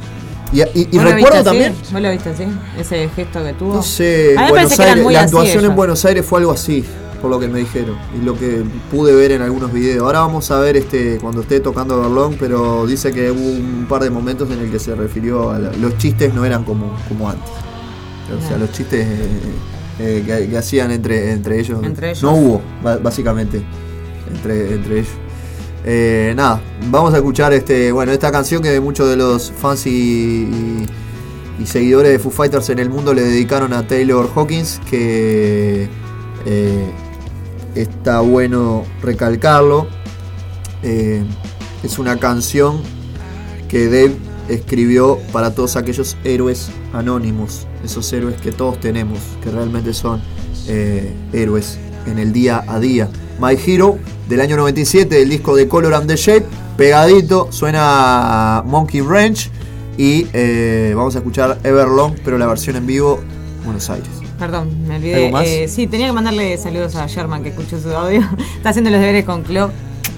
[0.51, 1.43] Y, y- y ¿Vos lo recuerdo así?
[1.45, 2.43] también, ¿Vos lo viste así?
[2.79, 3.75] Ese gesto que tuvo.
[3.75, 5.75] no sé, A Buenos Aires, la actuación en.
[5.75, 6.83] Buenos Aires fue algo así,
[7.21, 10.03] por lo que me dijeron, y lo que pude ver en algunos videos.
[10.05, 14.01] Ahora vamos a ver este cuando esté tocando Berlón, pero dice que hubo un par
[14.03, 17.29] de momentos en el que se refirió a la- los chistes no eran como, como
[17.29, 17.49] antes.
[18.33, 19.27] O sea, los chistes eh,
[19.99, 22.23] eh, que, que hacían entre, entre ellos, Entre ellos.
[22.23, 22.61] no hubo,
[23.01, 23.61] básicamente,
[24.33, 25.11] entre, entre ellos.
[25.85, 29.89] Eh, nada, vamos a escuchar este, bueno, esta canción que muchos de los fans y,
[29.91, 30.85] y-
[31.61, 35.87] y seguidores de Foo Fighters en el mundo le dedicaron a Taylor Hawkins, que
[36.45, 36.91] eh,
[37.75, 39.87] está bueno recalcarlo.
[41.83, 42.81] Es una canción
[43.69, 44.15] que Dave
[44.49, 50.21] escribió para todos aquellos héroes anónimos, esos héroes que todos tenemos, que realmente son
[50.67, 53.09] eh, héroes en el día a día.
[53.39, 53.97] My Hero
[54.29, 56.45] del año 97, del disco de Color and the Shape,
[56.77, 59.49] pegadito, suena Monkey Ranch
[59.97, 63.19] y eh, vamos a escuchar Everlong, pero la versión en vivo,
[63.63, 64.09] Buenos Aires.
[64.37, 65.15] Perdón, me olvidé.
[65.15, 65.47] ¿Algo más?
[65.47, 68.21] Eh, sí, tenía que mandarle saludos a Sherman que escuchó su audio.
[68.57, 69.71] Está haciendo los deberes con Clo.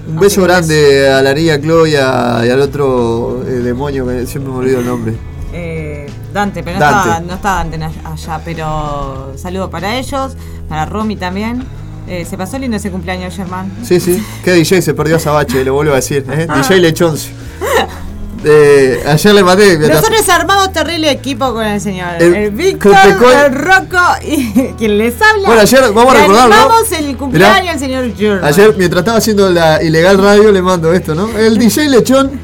[0.08, 4.26] Un beso grande a la niña Chloe y, a- y al otro eh, demonio que
[4.26, 5.14] siempre me olvido el nombre.
[5.52, 10.36] Eh, Dante, pero no, está Dante allá, pero saludo para ellos,
[10.68, 11.62] para Romy también.
[12.06, 13.70] Eh, se pasó lindo ese cumpleaños, Germán.
[13.82, 14.24] Sí, sí.
[14.42, 15.62] ¿Qué DJ se perdió a Sabache?
[15.62, 16.24] Lo vuelvo a decir.
[16.48, 16.56] Ah.
[16.62, 17.32] DJ Lechoncio.
[18.44, 19.78] Eh, ayer le mandé.
[19.78, 22.08] mientras- Nosotros armamos terrible equipo con el señor.
[22.20, 25.46] El- El, Víctor, el Rocco y quien les habla.
[25.48, 26.54] Bueno, ayer vamos a Le recordarlo.
[26.54, 28.44] animamos el cumpleaños al señor Germán.
[28.44, 31.28] Ayer, mientras estaba haciendo la ilegal radio, le mando esto, ¿no?
[31.36, 32.40] El DJ Lechón,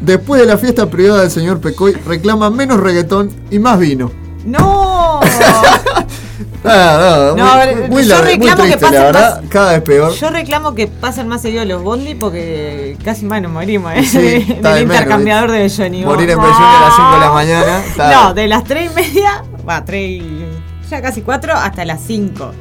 [0.00, 4.10] después de la fiesta privada del señor Pecoy, reclama menos reggaetón y más vino.
[4.44, 5.20] ¡No!
[6.64, 9.04] Ah, no, No, muy, a ver, muy yo largo, muy reclamo que triste, pasen la
[9.06, 10.12] verdad, más- cada vez peor.
[10.14, 14.04] Yo reclamo que pasen más seguido los bondi porque casi más nos morimos ¿eh?
[14.04, 16.04] Sí, de- del de intercambiador de Johnny.
[16.04, 16.38] Morir en.
[16.38, 17.82] Belloni a las 5 de la mañana.
[18.12, 20.46] No, de las 3 y media, va, 3 y,
[20.90, 22.52] ya casi 4 hasta las 5.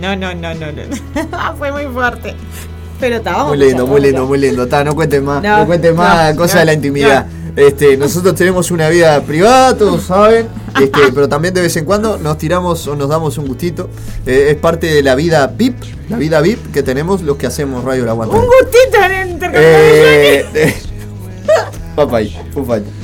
[0.00, 1.54] No, no, no, no, no.
[1.58, 2.34] Fue muy fuerte.
[3.00, 4.62] Pero está, Muy lindo, muy lindo, muy lindo.
[4.62, 7.26] Está, no cuentes más, No, no, cuentes más no, cosas no, de la intimidad.
[7.54, 10.48] Este, nosotros tenemos una vida privada, todos saben,
[10.80, 13.90] este, pero también de vez en cuando nos tiramos o nos damos un gustito.
[14.26, 15.76] Eh, es parte de la vida VIP,
[16.08, 18.36] la vida VIP que tenemos los que hacemos Radio La Aguanta.
[18.36, 20.74] Un gustito en el Eh, eh,
[21.96, 23.01] Papay, papay.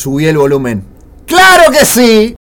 [0.00, 0.82] Subí el volumen.
[1.26, 2.34] ¡Claro que sí!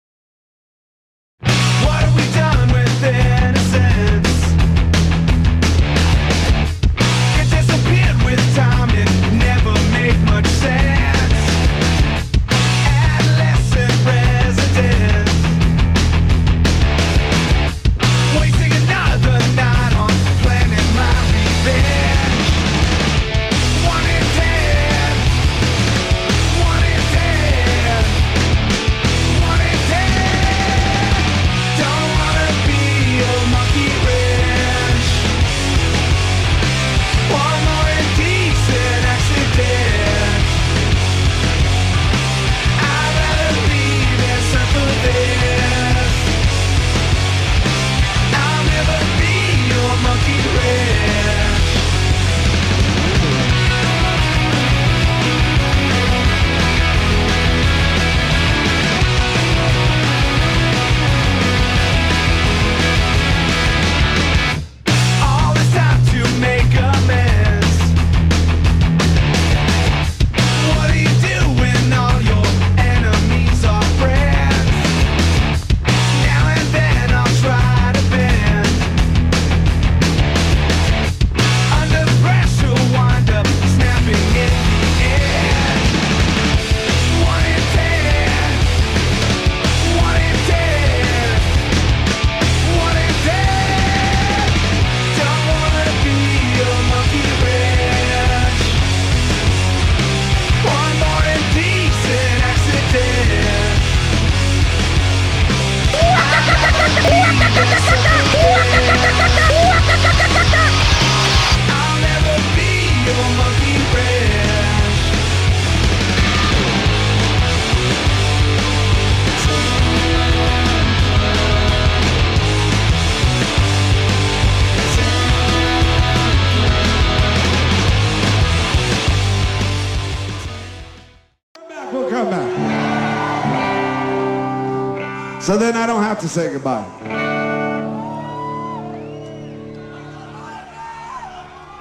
[135.49, 136.85] So then I don't have to say goodbye.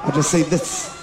[0.03, 0.98] I'll just say this.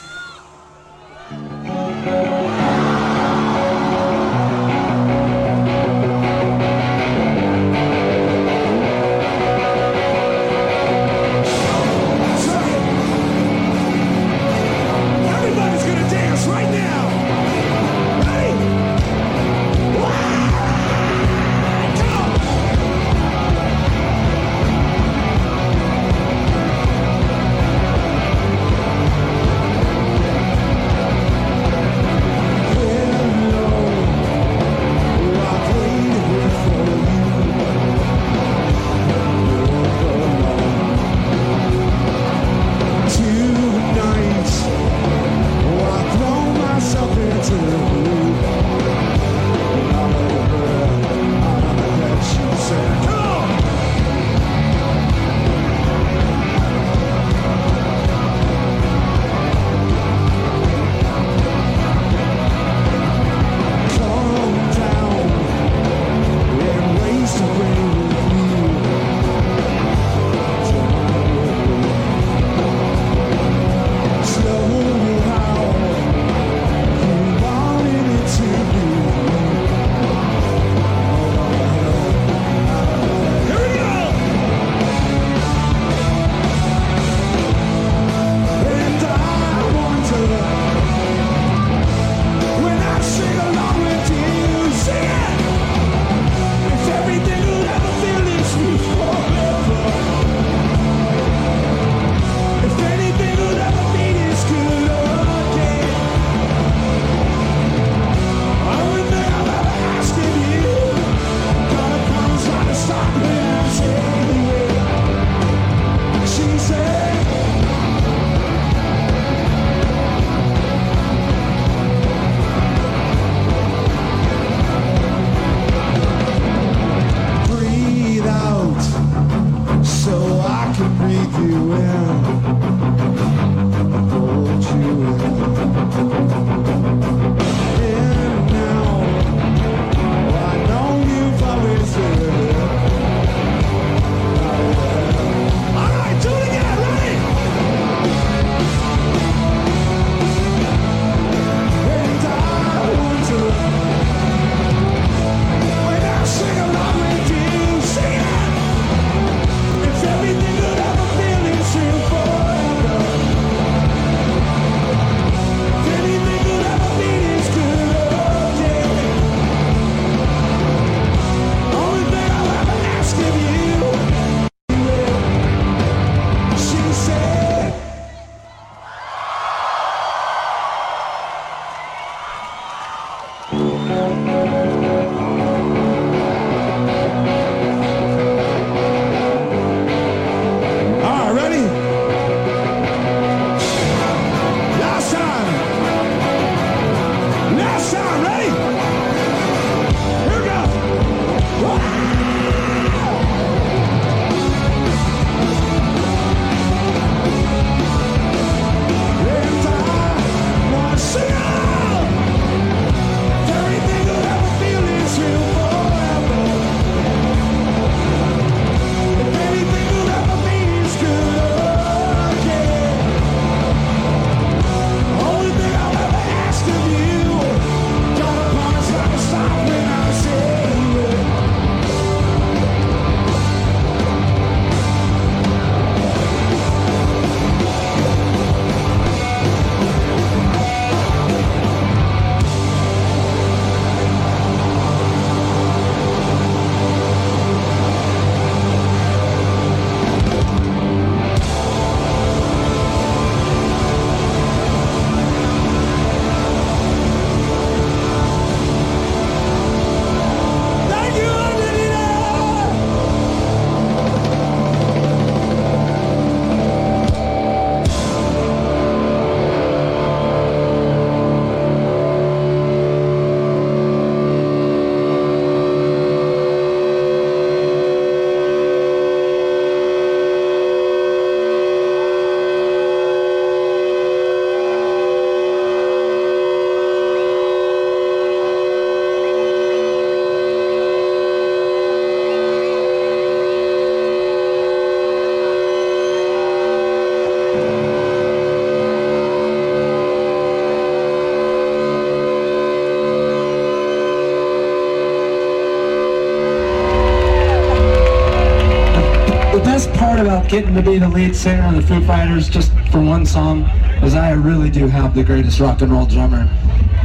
[310.62, 313.64] Getting to be the lead singer of the Foo Fighters just for one song
[314.02, 316.50] is I really do have the greatest rock and roll drummer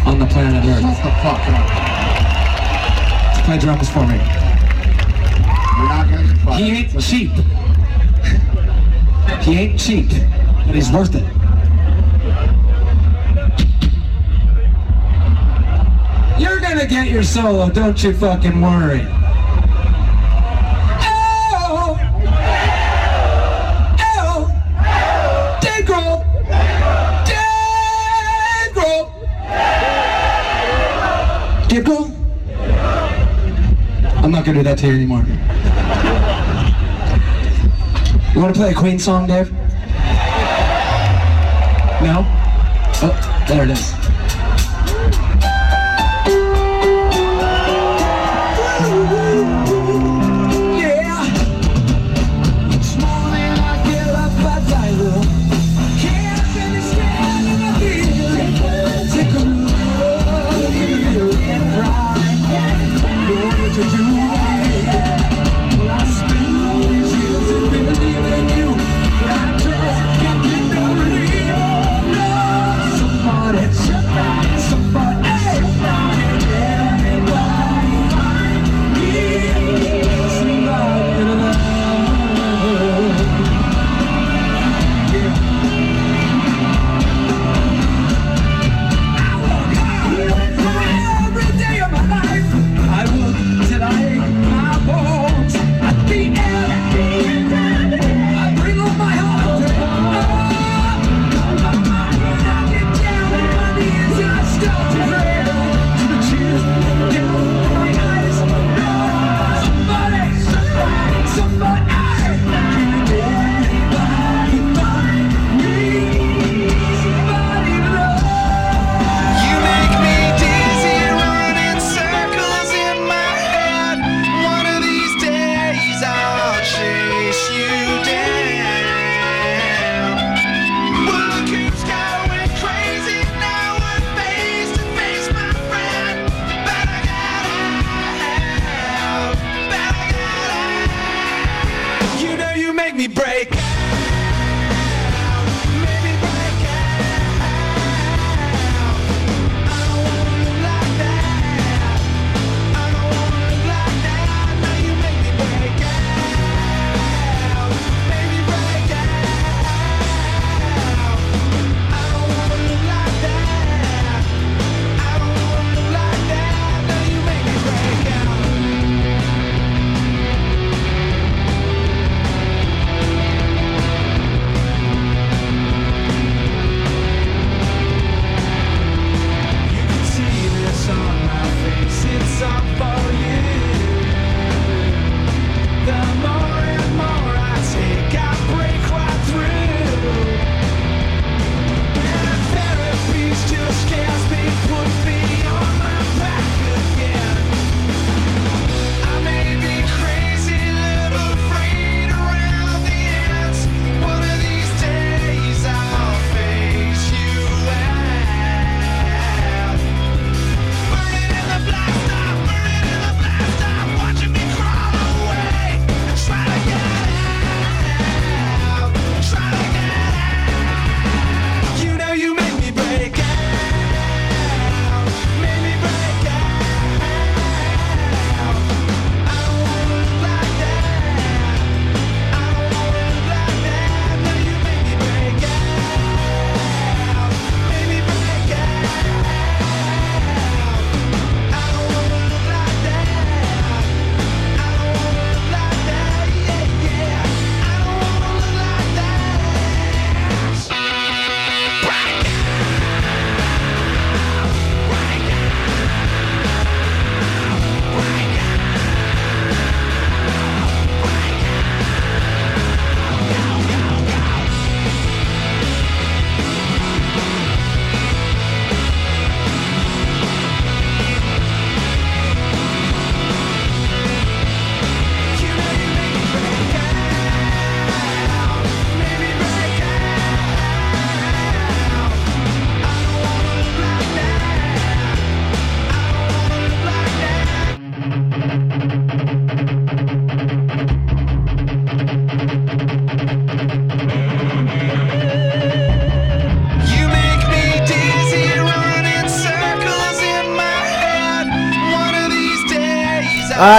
[0.06, 0.80] on the planet Earth.
[0.80, 1.66] Shut the fuck up.
[3.44, 4.18] Play drums for me.
[6.56, 7.32] He ain't cheap.
[9.42, 10.10] He ain't cheap,
[10.64, 11.24] but he's worth it.
[16.40, 19.19] You're gonna get your solo, don't you fucking worry.
[34.40, 35.22] Not gonna do that to you anymore.
[38.34, 39.52] You wanna play a Queen song, Dave?
[42.00, 42.24] No?
[43.02, 43.99] Oh, there it is.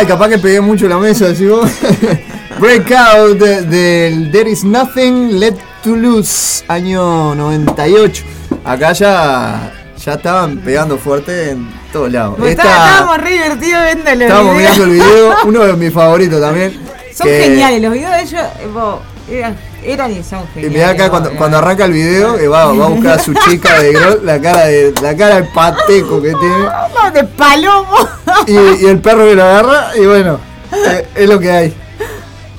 [0.01, 1.69] Ay, capaz que pegué mucho la mesa, decís vos.
[2.59, 8.23] Breakout de- del There is Nothing Let to Lose, año 98.
[8.65, 9.71] Acá ya,
[10.03, 12.33] ya estaban pegando fuerte en todos lados.
[12.39, 14.77] Pues Esta- estábamos re divertidos viendo los estábamos videos.
[14.77, 16.79] mirando el video, uno de mis favoritos también.
[17.13, 18.99] Son que- geniales, los videos de ellos eh, vos,
[19.31, 22.85] eran, eran y son Y mirá acá cuando, cuando arranca el video, que va, va
[22.85, 26.33] a buscar a su chica de Grol, la cara de, la cara de pateco que
[26.33, 26.55] tiene.
[26.65, 27.95] No, de palomo.
[28.47, 30.39] Y, y el perro que lo agarra, y bueno,
[30.87, 31.73] eh, es lo que hay.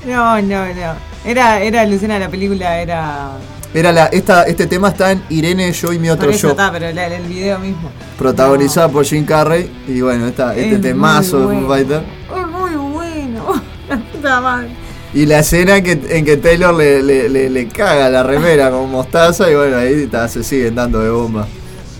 [0.05, 0.93] No, no, no.
[1.25, 3.31] Era, era alucina la película, era.
[3.73, 6.49] Era la, esta, este tema está en Irene, yo y mi Por otro eso yo.
[6.51, 7.89] está, pero la- el video mismo.
[8.19, 9.71] Protagonizada por Jim Carrey.
[9.87, 11.67] Y bueno, esta, este Es temazo de Foo bueno.
[11.67, 12.03] Fighter.
[12.37, 13.61] Es muy bueno.
[14.13, 14.67] Puta madre.
[15.13, 18.71] Y la escena en que, en que Taylor le, le, le- le caga la remera
[18.71, 19.49] con mostaza.
[19.49, 21.47] Y bueno, ahí se siguen dando de bomba.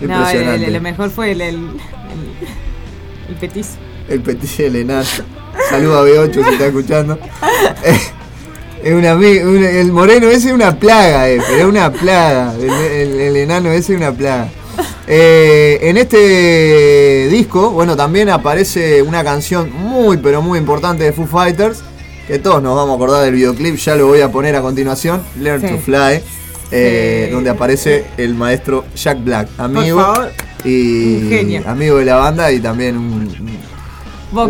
[0.00, 1.68] No, el, lo mejor fue el, el, el,
[3.30, 3.70] el petizo.
[4.08, 5.06] El petit el enano.
[5.70, 7.18] Saluda a B8 si está escuchando.
[8.84, 12.52] Es una, el moreno ese es una plaga, eh, pero es una plaga.
[12.54, 14.48] El, el- el enano ese es una plaga.
[15.06, 21.26] Eh, en este disco, bueno, también aparece una canción muy, pero muy importante de Foo
[21.26, 21.82] Fighters.
[22.26, 25.22] Que todos nos vamos a acordar del videoclip, ya lo voy a poner a continuación.
[25.38, 25.66] Learn Sí.
[25.68, 26.22] to Fly.
[26.70, 27.32] eh, Sí.
[27.34, 30.30] Donde aparece el maestro Jack Black, amigo favor.
[30.64, 33.28] y amigo de la banda y también un,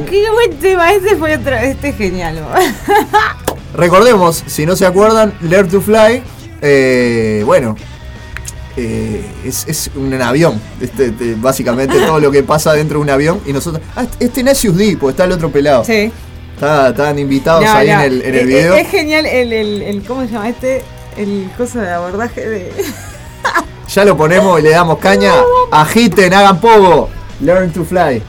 [0.09, 2.41] qué buen tema, ese fue otro, este es genial.
[3.75, 6.23] Recordemos, si no se acuerdan, Learn to Fly,
[6.63, 7.77] eh, bueno,
[8.77, 10.61] eh, es, es un avión.
[10.81, 13.41] Este, este, básicamente todo lo que pasa dentro de un avión.
[13.47, 13.83] Y nosotros.
[13.97, 15.85] Ah, este Necius D, pues está el otro pelado.
[15.85, 16.11] Sí.
[16.65, 18.75] Está- Estaban invitados No, ahí no, en el, en el es- video.
[18.75, 20.83] Es, genial el, el, el, ¿cómo se llama este?
[21.17, 22.73] El coso de abordaje de...
[23.89, 25.33] Ya lo ponemos y le damos caña.
[25.71, 27.11] Agiten, hagan pogo.
[27.41, 28.23] Learn to Fly.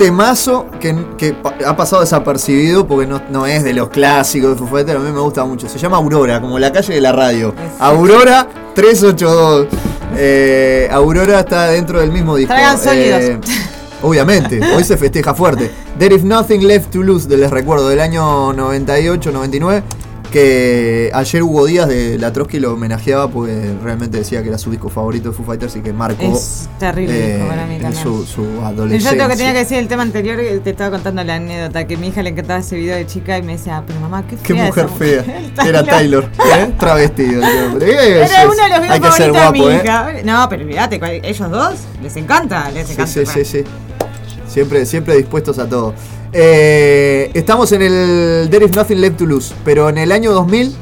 [0.00, 1.36] Temazo que, que
[1.66, 5.12] ha pasado desapercibido porque no, no es de los clásicos de Foo Fighters, a mí
[5.12, 5.68] me gusta mucho.
[5.68, 7.54] Se llama Aurora, como la calle de la radio.
[7.78, 9.66] Aurora 382.
[10.16, 12.54] Eh, Aurora está dentro del mismo disco.
[12.54, 13.20] Traigan sólidos.
[13.20, 13.40] Eh,
[14.02, 15.70] obviamente, hoy se festeja fuerte.
[15.98, 19.82] There is nothing left to lose, les recuerdo, del año 98-99.
[20.30, 24.70] Que ayer Hugo Díaz de la Trotsky lo homenajeaba porque realmente decía que era su
[24.70, 28.02] disco favorito de Foo Fighters y que marcó Es terrible eh, disco para mí también.
[28.02, 29.10] su, su Yo adolescencia.
[29.10, 31.96] tengo que tenía que decir el tema anterior, que te estaba contando la anécdota, que
[31.96, 34.36] a mi hija le encantaba ese video de chica y me decía, pero mamá, qué
[34.36, 35.22] Qué fea mujer esa fea.
[35.22, 35.52] mujer".
[35.68, 36.24] Era Taylor,
[36.56, 36.72] ¿eh?
[36.78, 37.42] travestido.
[37.42, 39.80] Eh, Era uno de los videos Hay favoritos de mi ¿eh?
[39.82, 40.12] hija.
[40.24, 43.12] No, pero cual- ellos dos les encanta, les Sí, encanta.
[43.12, 43.64] sí, sí, sí.
[44.46, 45.92] Siempre, siempre dispuestos a todo.
[46.32, 50.74] Eh, estamos en el There is Nothing Left to Lose, pero en el año 2000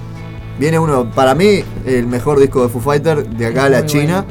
[0.58, 3.86] viene uno, para mí, el mejor disco de Foo Fighters de acá a la Muy
[3.86, 4.24] China.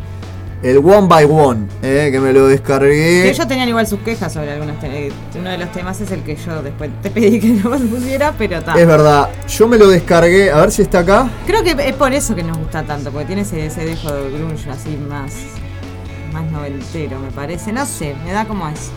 [0.63, 3.22] El One by One, eh, que me lo descargué.
[3.22, 5.13] Que ellos tenían igual sus quejas sobre algunos temas.
[5.36, 8.57] Uno de los temas es el que yo después te pedí que no pusiera, pero
[8.57, 8.74] está.
[8.74, 11.30] Es verdad, yo me lo descargué, a ver si está acá.
[11.45, 14.32] Creo que es por eso que nos gusta tanto, porque tiene ese, ese dejo de
[14.32, 15.32] grunge así más,
[16.34, 17.72] más noventero, me parece.
[17.72, 18.89] No sé, me da como es.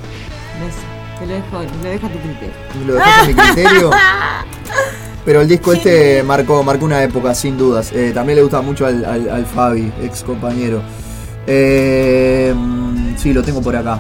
[0.65, 1.00] ¿Ves?
[1.21, 2.55] Te lo dejo, lo dejo a tu criterio.
[2.87, 3.91] Lo dejas a mi criterio.
[5.25, 7.93] Pero el disco este marcó, marcó una época, sin dudas.
[7.93, 10.81] Eh, también le gusta mucho al, al- al Fabi, ex compañero.
[11.47, 12.55] Eh,
[13.19, 13.99] sí, lo tengo por acá.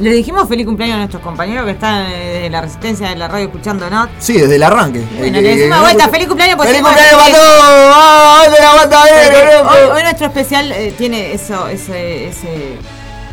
[0.00, 3.26] Le dijimos feliz cumpleaños a nuestros compañeros que están eh, de la resistencia de la
[3.26, 4.08] radio escuchando ¿no?
[4.20, 5.02] Sí, desde el arranque.
[5.18, 7.96] Bueno, Eh, le decimos que- vuelta, feliz cumpleaños, pues ¡Feliz cumpleaños porque- para todos!
[7.96, 12.76] ¡Vamos, de la aguantadera, Hoy, hoy nuestro especial eh, tiene eso, ese, ese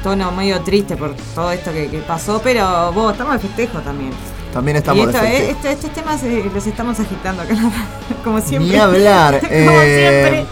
[0.06, 4.12] tono medio triste por todo esto que, que pasó, pero vos, estamos de festejo también.
[4.54, 5.52] También y estamos esto, de eh, festejo.
[5.58, 7.56] esto- estos temas eh, los estamos agitando acá,
[8.24, 8.70] como siempre.
[8.72, 9.40] Ni hablar.
[9.42, 10.46] como eh, siempre.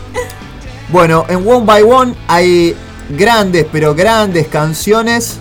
[0.90, 2.76] Bueno, en One by One hay
[3.12, 5.38] grandes, pero grandes canciones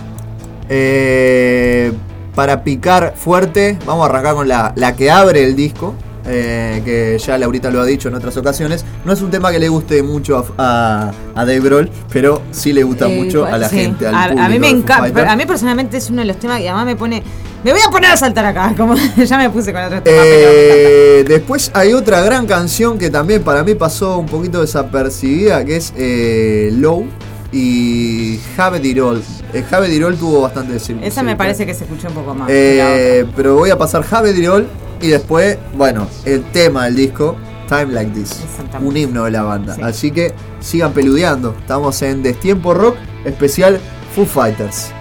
[0.69, 1.91] eh,
[2.35, 3.79] para picar fuerte.
[3.87, 5.95] Vamos a arrancar con la, la que abre el disco.
[6.25, 8.85] Eh, que ya Laurita lo ha dicho en otras ocasiones.
[9.05, 12.73] No es un tema que le guste mucho a, a, a Dave Grohl, pero sí
[12.73, 13.77] le gusta Eh, mucho a la sí.
[13.77, 14.07] gente.
[14.07, 16.69] Al a, a mí me encanta, a mí personalmente es uno de los temas que
[16.69, 17.23] además me pone.
[17.63, 20.47] Me voy a poner a saltar acá, como ya me puse con otros temas, pero
[20.47, 20.89] me encanta.
[20.89, 25.77] Eh, después hay otra gran canción que también para mí pasó un poquito desapercibida, que
[25.77, 27.05] es eh, Low
[27.53, 29.23] y Have It All.
[29.53, 29.63] Eh,
[30.03, 32.49] All tuvo bastante Esa me parece que se escuchó un poco más.
[32.51, 34.03] Eh, pero voy a pasar
[34.35, 34.67] It All
[35.03, 37.35] y después, bueno, el tema del disco,
[37.67, 38.41] Time Like This.
[38.41, 38.87] Exactamente.
[38.87, 39.75] Un himno de la banda.
[39.75, 39.81] Sí.
[39.81, 41.53] Así que sigan peludeando.
[41.59, 42.95] Estamos en Destiempo Rock,
[43.25, 43.81] especial
[44.15, 44.93] Foo Fighters.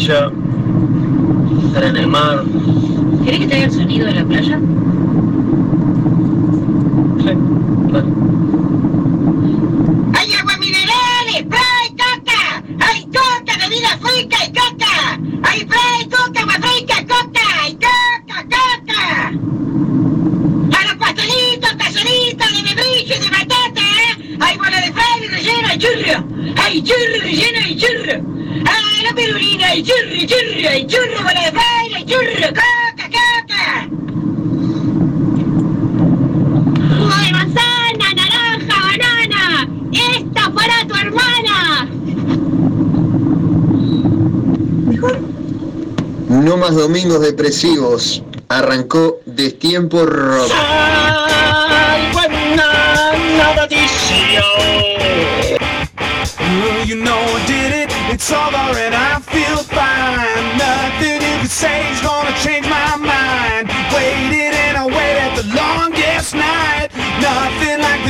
[0.00, 0.29] show.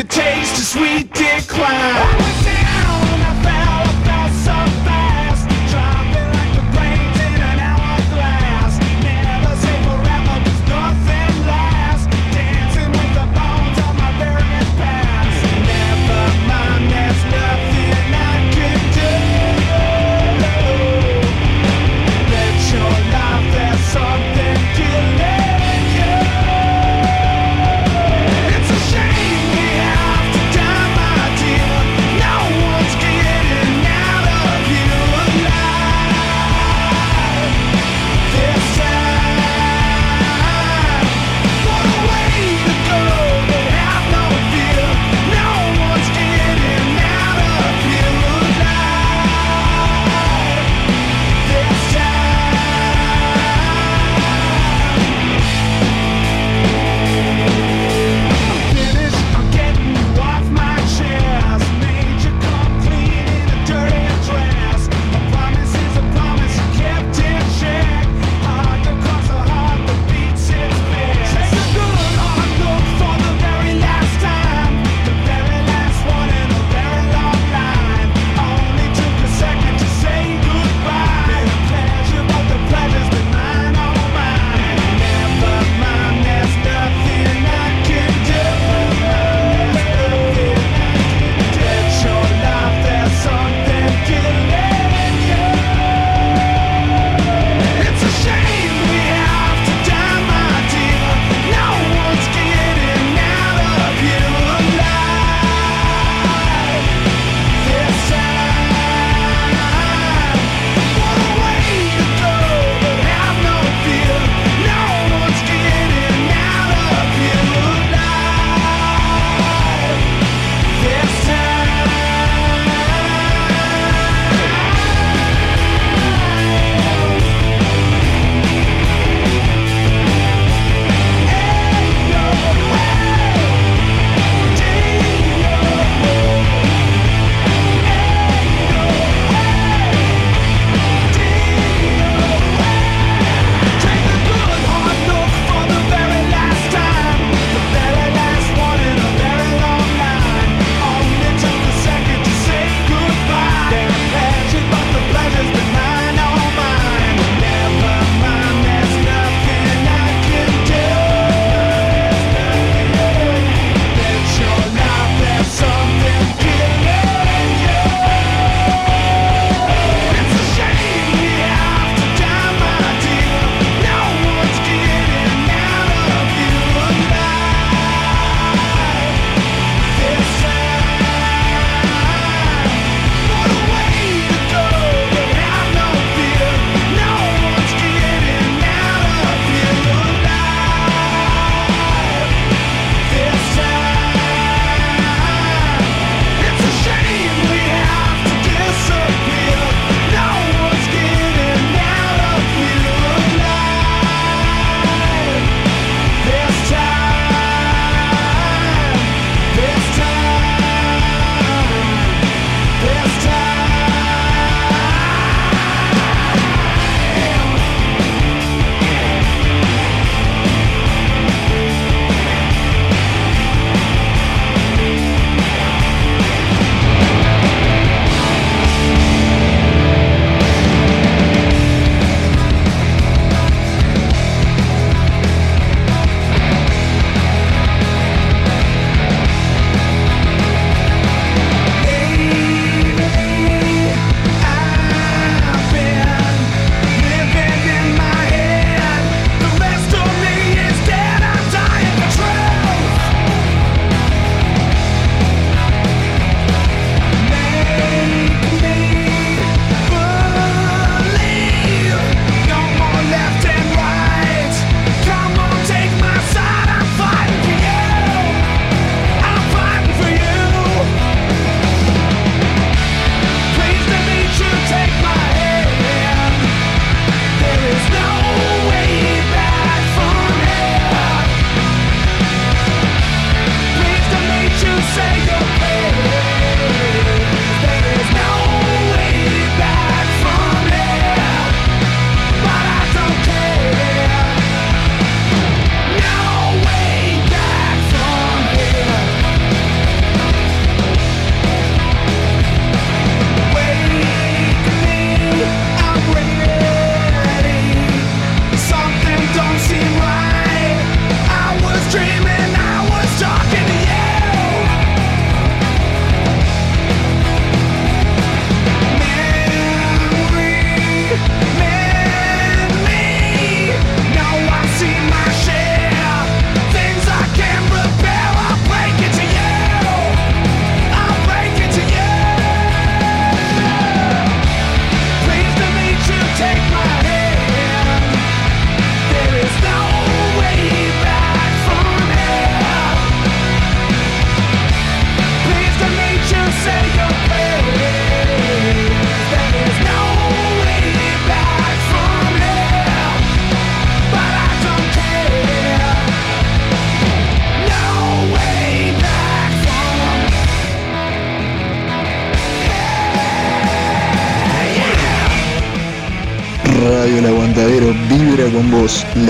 [0.01, 0.90] The taste is sweet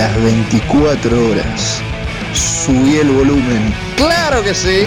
[0.00, 1.82] las 24 horas.
[2.32, 3.74] Subí el volumen.
[3.98, 4.86] ¡Claro que sí!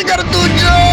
[0.00, 0.89] ¡Prendele cartucho!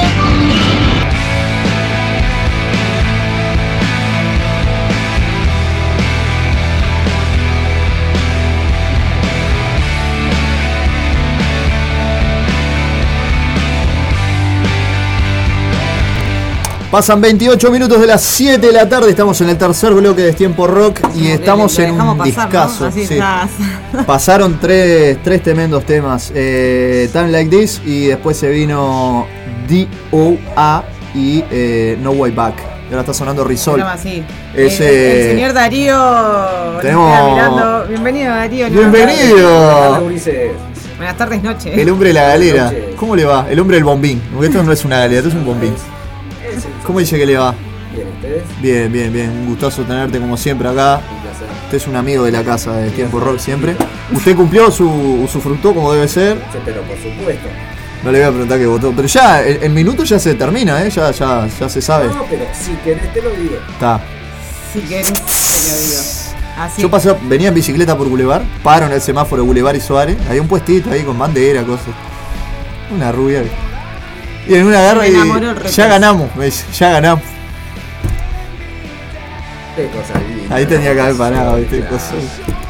[16.92, 20.32] Pasan 28 minutos de las 7 de la tarde, estamos en el tercer bloque de
[20.32, 22.24] Tiempo Rock y estamos en un pasar, ¿no?
[22.24, 22.86] discazo.
[22.86, 23.20] Así sí.
[24.08, 26.32] Pasaron tres, tres tremendos temas.
[26.34, 29.28] Eh, Time Like This y después se vino
[29.68, 30.84] D.O.A.
[31.14, 32.56] y eh, No Way Back.
[32.90, 33.84] Y ahora está sonando Risol.
[33.84, 34.24] Ese-
[34.56, 36.80] El, el señor Darío.
[36.82, 37.90] Tenemos-.
[37.90, 38.70] Bienvenido, Darío.
[38.70, 40.04] Bienvenido.
[40.96, 41.80] Buenas tardes, noche.
[41.80, 42.72] El hombre de la galera.
[42.96, 43.46] ¿Cómo le va?
[43.50, 44.22] El hombre del bombín.
[44.32, 45.74] Porque esto no es una galera, esto es un bombín.
[46.88, 47.54] ¿Cómo dice que le va?
[47.94, 48.44] Bien, ¿ustedes?
[48.62, 49.30] Bien, bien, bien.
[49.30, 51.02] Un gustazo tenerte como siempre acá.
[51.66, 53.76] Usted es un amigo de la casa de Tiempo Rock siempre.
[54.14, 56.38] Usted cumplió su usufructó como debe ser.
[56.52, 57.50] Sí, pero por supuesto.
[58.06, 58.94] No le voy a preguntar qué votó.
[58.96, 60.90] Pero ya, el, el minuto ya se termina, ¿eh?
[60.90, 62.08] Ya, ya, ya se sabe.
[62.08, 63.58] No, pero si querés te lo digo.
[63.70, 64.00] Está.
[64.72, 66.02] Si querés, te lo digo.
[66.58, 66.82] Así.
[66.82, 70.42] Yo pasé, venía en bicicleta por Boulevard, paro en el semáforo Boulevard y Suárez, había
[70.42, 71.88] un puestito ahí con bandera, cosas.
[72.96, 73.44] Una rubia.
[74.48, 76.30] Y en una y el ya ganamos,
[76.78, 77.24] ya ganamos.
[80.50, 82.14] Ahí tenía que haber parado, viste, cosas.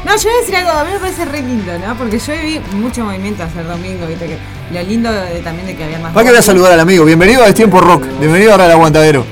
[0.04, 1.94] No, yo voy a decir algo, a mí me parece re lindo, ¿no?
[1.96, 4.38] Porque yo vi mucho movimiento ayer domingo, viste que
[4.74, 6.14] lo lindo de- también de que había más.
[6.16, 9.24] Va que voy a saludar al amigo, bienvenido a Tiempo Rock, bienvenido ahora al aguantadero.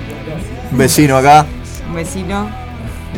[0.72, 1.44] Un vecino acá.
[1.88, 2.65] Un vecino.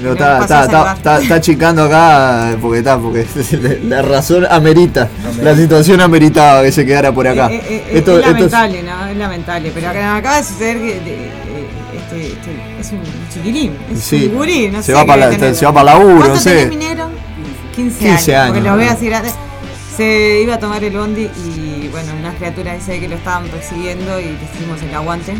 [0.03, 3.27] Me está, está, está, está- está achicando acá porque está, porque
[3.85, 5.09] la razón amerita,
[5.43, 7.49] la situación ameritaba que se quedara por acá.
[7.51, 9.07] Eh, eh, eh, Esto- es esto es- lamentable, ¿no?
[9.07, 9.73] Es lamentable.
[9.75, 10.95] Pero acá acaba de suceder que de-
[11.27, 12.51] eh, este, este,
[12.81, 13.01] es un
[13.35, 16.17] chiquilín, es Sí, un gurí, no se sé va para la- se va para laburo,
[16.19, 16.51] ¿Cuánto no sé.
[16.51, 17.09] tenés, mi negro?
[17.75, 18.49] 15, 15 años.
[18.55, 18.73] Porque años.
[18.73, 19.31] lo veo así grande.
[19.97, 24.21] Se iba a tomar el bondi y bueno, unas criaturas dice que lo estaban persiguiendo
[24.21, 25.35] y le hicimos el aguante.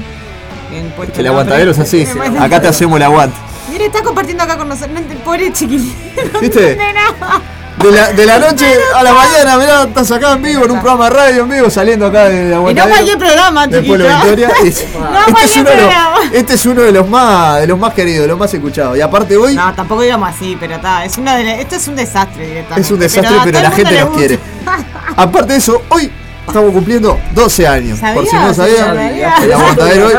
[0.71, 2.07] Bien puesto el aguantadero es así,
[2.41, 3.37] acá te hacemos el aguante.
[3.71, 4.99] Mire, está compartiendo acá con nosotros.
[5.25, 5.95] Pobre chiquilín.
[6.33, 6.77] No ¿Viste?
[6.77, 7.41] nada.
[7.79, 8.67] De la, de la noche
[8.97, 11.71] a la mañana, mirá, estás acá en vivo, en un programa de radio en vivo,
[11.71, 14.19] saliendo acá de Y no cualquier programa, de Victoria.
[14.59, 14.87] No este, es
[15.31, 16.19] cualquier uno de los, programa.
[16.33, 18.97] este es uno de los más de los más queridos, de los más escuchados.
[18.97, 21.05] Y aparte hoy No, tampoco digamos así, pero está.
[21.05, 22.81] Es una de la- esto es un desastre directamente.
[22.81, 24.39] es un desastre, pero la gente nos quiere.
[25.17, 26.11] Aparte de eso, hoy
[26.49, 28.01] estamos cumpliendo 12 años.
[28.13, 29.43] Por si no sabían, ¿Sabías?
[29.45, 30.15] el aguantadero hoy.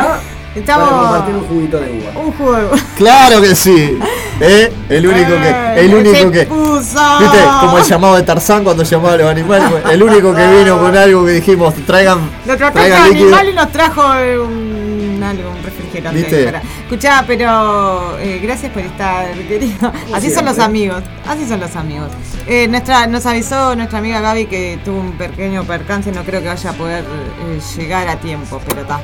[0.55, 0.89] Estamos.
[0.89, 2.21] Para compartir un juguito de uva.
[2.21, 2.71] Un juego.
[2.97, 3.97] Claro que sí.
[4.41, 4.71] ¿Eh?
[4.89, 5.79] El único que.
[5.79, 6.45] El único que.
[6.45, 7.19] puso.
[7.19, 7.37] ¿Viste?
[7.61, 9.69] Como el llamado de Tarzán cuando llamaba a los animales.
[9.89, 12.29] El único que vino con algo que dijimos, traigan.
[12.45, 16.19] Lo traigan de animal y nos trajo un, algo, un refrigerante.
[16.19, 16.61] ¿Viste?
[16.83, 19.91] Escuchá, pero eh, gracias por estar, querido.
[20.13, 21.03] Así son los amigos.
[21.25, 22.09] Así son los amigos.
[22.47, 26.11] Eh, nuestra, nos avisó nuestra amiga Gaby que tuvo un pequeño percance.
[26.11, 28.99] No creo que vaya a poder eh, llegar a tiempo, pero está.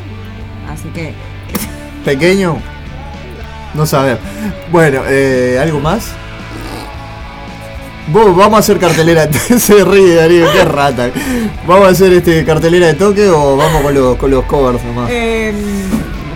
[0.69, 1.13] Así que.
[2.05, 2.57] Pequeño.
[3.73, 4.17] No saber.
[4.71, 6.07] Bueno, eh, ¿algo más?
[8.07, 9.27] Vos, vamos a hacer cartelera.
[9.57, 11.09] Se ríe Darío, qué rata.
[11.67, 15.09] ¿Vamos a hacer este cartelera de toque o vamos con los, con los covers nomás?
[15.11, 15.51] Eh,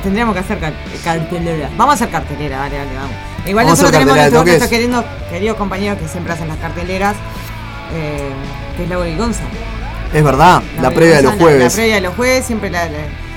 [0.03, 0.73] tendríamos que hacer car-
[1.03, 1.69] cartelera.
[1.77, 3.11] Vamos a hacer cartelera, dale, dale, vamos.
[3.45, 7.15] Igual Vamos nosotros tenemos nuestros nuestros queridos, queridos compañeros que siempre hacen las carteleras,
[7.93, 8.29] eh,
[8.75, 9.43] que es Laura y Gonza.
[10.13, 11.73] Es verdad, la previa de los Gonza, la- La, jueves.
[11.75, 12.85] previa de los jueves siempre la...
[12.85, 13.28] la-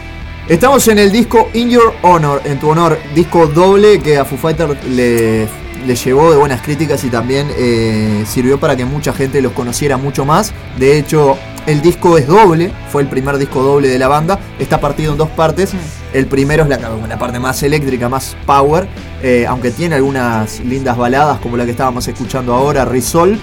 [0.49, 4.37] Estamos en el disco In Your Honor, en tu honor, disco doble que a Foo
[4.37, 5.47] Fighters le,
[5.87, 9.97] le llevó de buenas críticas y también eh, sirvió para que mucha gente los conociera
[9.97, 10.53] mucho más.
[10.81, 14.81] De hecho, el disco es doble, fue el primer disco doble de la banda, está
[14.81, 15.75] partido en dos partes.
[16.13, 16.79] El primero es la,
[17.09, 18.89] la parte más eléctrica, más power,
[19.23, 23.39] eh, aunque tiene algunas lindas baladas como la que estábamos escuchando ahora, Risol.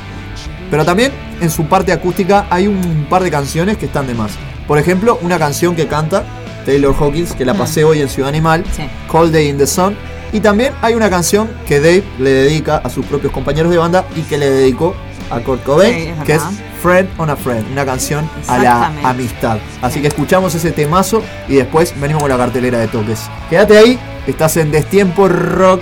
[0.69, 4.33] Pero también en su parte acústica hay un par de canciones que están de más.
[4.67, 6.23] Por ejemplo, una canción que canta
[6.69, 8.83] Taylor Hawkins, que la pasé hoy en Ciudad Animal, Sí.
[9.07, 9.95] Cold Day in the Sun.
[10.31, 14.05] Y también hay una canción que Dave le dedica a sus propios compañeros de banda
[14.15, 14.95] y que le dedicó
[15.31, 16.43] a Kurt Cobain, Sí, es que es.
[16.83, 19.57] Friend on a Friend, una canción a la amistad.
[19.81, 23.21] Así que escuchamos ese temazo y después venimos con la cartelera de toques.
[23.49, 25.81] Quédate ahí, estás en Destiempo Rock.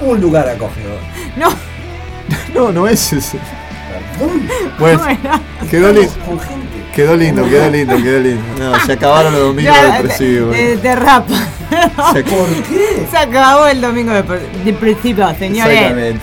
[0.00, 0.98] Un lugar acogedor.
[1.36, 1.48] No,
[2.54, 3.38] No, no es ese.
[4.18, 4.48] Perdón.
[4.78, 5.00] Bueno.
[5.70, 5.92] quedó.
[7.00, 8.42] Quedó lindo, quedó lindo, quedó lindo.
[8.58, 10.54] No, se acabaron los domingos Ya, depresivos.
[10.54, 11.26] de, de rap.
[12.12, 13.06] Se- ¿Por qué?
[13.10, 14.22] Se acabó el domingo de,
[14.66, 15.72] depresivo, señores.
[15.78, 16.20] Exactamente.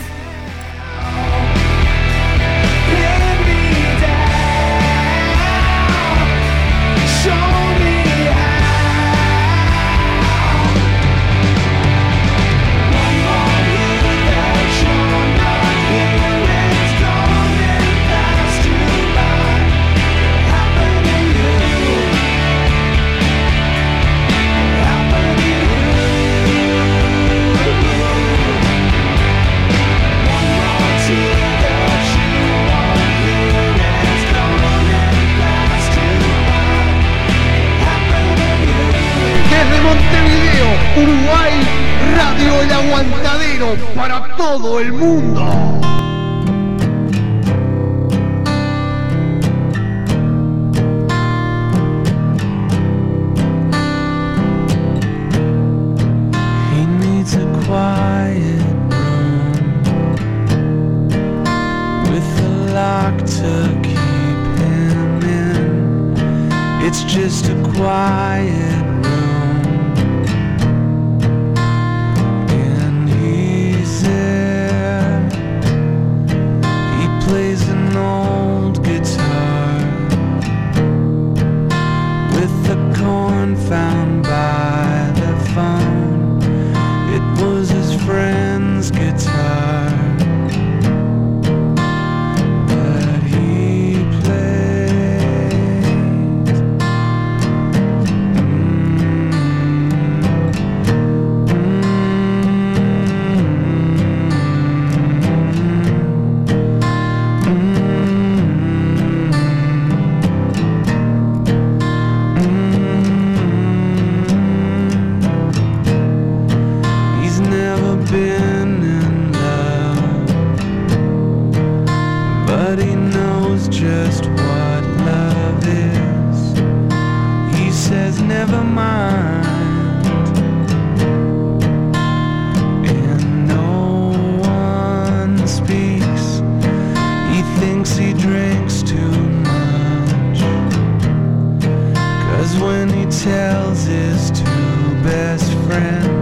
[145.07, 146.16] best friend.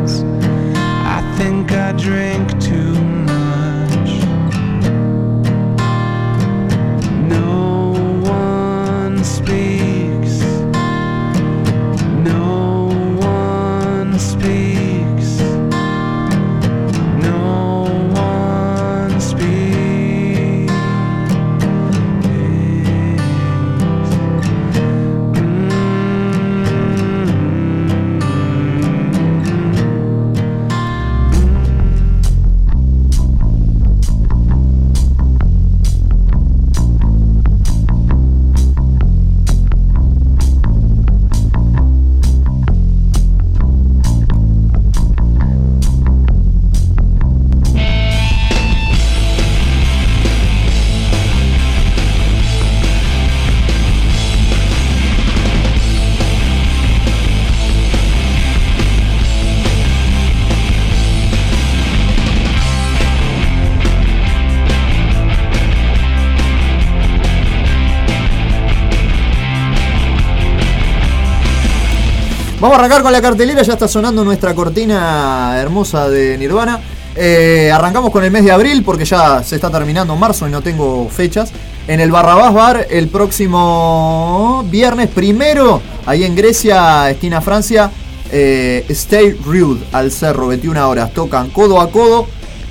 [72.76, 76.82] Arrancar con la cartelera, ya está sonando nuestra cortina hermosa de Nirvana.
[77.16, 80.62] Eh, arrancamos con el mes de abril porque ya se está terminando marzo y no
[80.62, 81.54] tengo fechas.
[81.88, 87.92] En el Barrabás Bar el próximo viernes primero, ahí en Grecia, esquina Francia,
[88.30, 91.14] eh, Stay Rude al cerro, 21 horas.
[91.14, 92.28] Tocan codo a codo.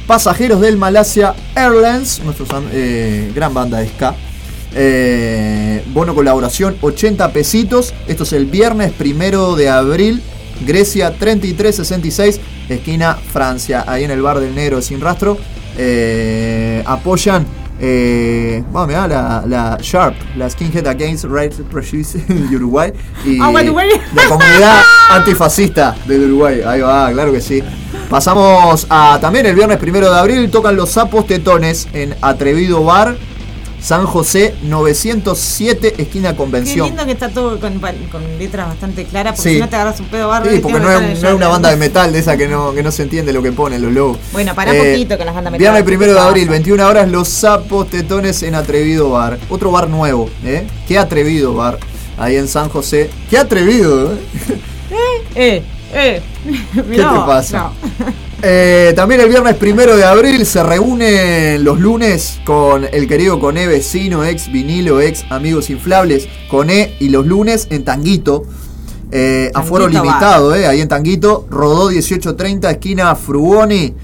[0.07, 2.61] Pasajeros del Malasia Airlines, nuestra
[3.35, 4.15] gran banda de ska.
[4.75, 7.95] Eh, bono colaboración 80 pesitos.
[8.09, 10.23] Esto es el viernes primero de abril.
[10.67, 13.85] Grecia 3366, esquina Francia.
[13.87, 15.37] Ahí en el bar del negro sin rastro.
[15.77, 17.47] Eh, apoyan
[17.81, 22.93] Eh, bueno, mirá la, la Sharp, la Skinhead Against Right Prejudice en Uruguay.
[23.27, 23.95] Y Ah, bueno, bueno.
[24.15, 24.81] la comunidad
[25.11, 26.61] antifascista del Uruguay.
[26.65, 27.63] Ahí va, claro que sí.
[28.09, 30.51] Pasamos a también el viernes primero de abril.
[30.53, 33.17] Tocan los sapos tetones en Atrevido Bar,
[33.85, 36.87] San José 907, esquina Qué Convención.
[36.87, 39.55] lindo que está todo con, con letras bastante claras, porque Sí.
[39.57, 40.51] si no te agarras un pedo bárbaro.
[40.55, 42.83] Sí, porque no es, no una el banda de metal de esa que no, que
[42.83, 44.17] no se entiende lo que ponen los logos.
[44.33, 45.85] Bueno, pará Eh, poquito con las bandas Viernes metaleras.
[45.85, 46.53] primero de ¿Qué abril, pasa?
[46.53, 49.39] 21 horas, Los Sapos Tetones en Atrevido Bar.
[49.51, 50.67] Otro bar nuevo, ¿eh?
[50.89, 51.79] Qué atrevido bar.
[52.17, 53.11] Ahí en San José.
[53.29, 54.17] Qué atrevido, ¿eh?
[55.35, 55.63] Eh,
[55.93, 56.23] eh.
[56.75, 57.59] ¿Qué Mirá te pasa?
[57.59, 57.73] no.
[58.43, 63.67] Eh, también el viernes primero de abril se reúnen los lunes con el querido Coné
[63.67, 66.29] vecino, ex vinilo, ex amigos inflables.
[66.51, 68.45] Coné y los lunes en Tanguito.
[69.11, 71.47] Eh, aforo Tanguito limitado, eh, ahí en Tanguito.
[71.51, 73.95] Rodó 1830, esquina Frugoni.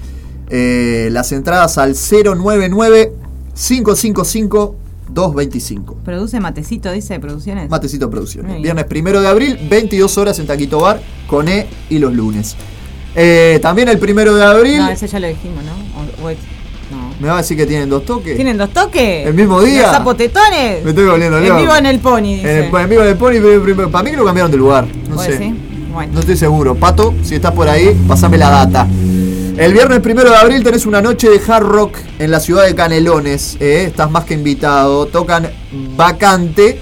[0.49, 3.13] Eh, las entradas al 099
[3.53, 4.75] 555
[5.09, 5.95] 225.
[6.03, 7.69] Produce matecito, dice producciones.
[7.69, 8.61] Matecito Producciones.
[8.61, 12.55] Viernes primero de abril, 22 horas en Tanguito Bar, con E y los lunes.
[13.15, 14.77] Eh, también el primero de abril.
[14.79, 15.71] No, ese ya lo dijimos, ¿no?
[16.23, 16.39] O- o ex-
[16.91, 17.13] no.
[17.19, 18.35] ¿Me va a decir que tienen dos toques?
[18.35, 19.27] ¿Tienen dos toques?
[19.27, 19.83] ¿El mismo día?
[19.83, 20.83] ¿Los zapotetones?
[20.83, 21.61] Me estoy volviendo En loco.
[21.61, 22.51] vivo en el pony, dice.
[22.51, 23.33] En el, en vivo en el Pony,
[23.75, 24.85] pero para mí que lo cambiaron de lugar.
[25.09, 25.53] No ¿Vos sé.
[25.93, 26.13] Bueno.
[26.13, 26.75] No estoy seguro.
[26.75, 28.87] Pato, si estás por ahí, pasame la data.
[29.57, 32.73] El viernes primero de abril tenés una noche de hard rock en la ciudad de
[32.75, 33.57] Canelones.
[33.59, 35.05] eh, Estás más que invitado.
[35.07, 35.49] Tocan
[35.97, 36.79] Vacante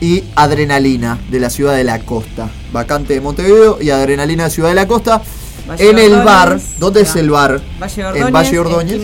[0.00, 2.48] y Adrenalina de la ciudad de la costa.
[2.72, 5.20] Vacante de Montevideo y Adrenalina de Ciudad de la Costa.
[5.68, 6.58] Valle en el bar.
[6.78, 7.60] ¿Dónde es el bar?
[7.80, 9.02] Valle En Ordóñez, Valle Ordóñez.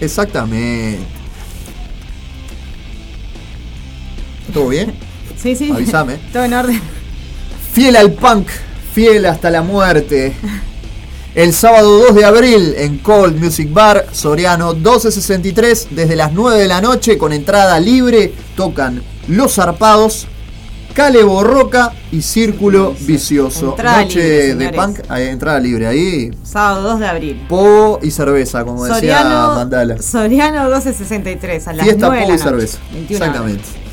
[0.00, 1.00] Exactamente.
[4.52, 4.94] ¿Todo bien?
[5.40, 5.70] Sí, sí.
[5.70, 6.16] Avísame.
[6.34, 6.82] Todo en orden.
[7.72, 8.46] Fiel al punk,
[8.94, 10.34] fiel hasta la muerte.
[11.34, 16.68] El sábado 2 de abril en Cold Music Bar, Soriano 1263, desde las 9 de
[16.68, 20.26] la noche con entrada libre, tocan Los Zarpados,
[20.94, 23.70] Cale Borroca y Círculo Vicioso.
[23.70, 26.30] Entrada noche libre, de punk, hay entrada libre ahí.
[26.42, 27.46] Sábado 2 de abril.
[27.48, 30.02] Po y cerveza, como decía Soriano, Mandala.
[30.02, 32.78] Soriano 1263, a las Fiesta, 9 de po y cerveza.
[32.92, 33.28] 21 horas.
[33.30, 33.90] Exactamente.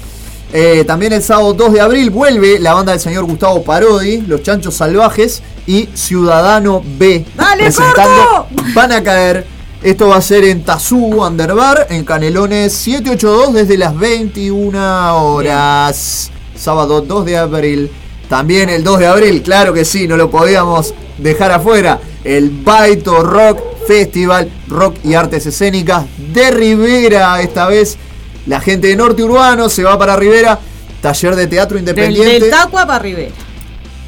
[0.53, 4.43] Eh, también el sábado 2 de abril vuelve la banda del señor Gustavo Parodi, Los
[4.43, 7.25] Chanchos Salvajes y Ciudadano B.
[7.35, 9.45] ¡Dale, presentando Van a caer.
[9.83, 16.31] Esto va a ser en Tazú Underbar, en Canelones 782 desde las 21 horas.
[16.57, 17.91] Sábado 2 de abril.
[18.29, 21.99] También el 2 de abril, claro que sí, no lo podíamos dejar afuera.
[22.23, 27.97] El Baito Rock Festival, Rock y Artes Escénicas de Rivera esta vez.
[28.45, 30.59] La gente de Norte Urbano se va para Rivera.
[31.01, 32.39] Taller de teatro Del, independiente.
[32.41, 33.31] del Tacua para Rivera.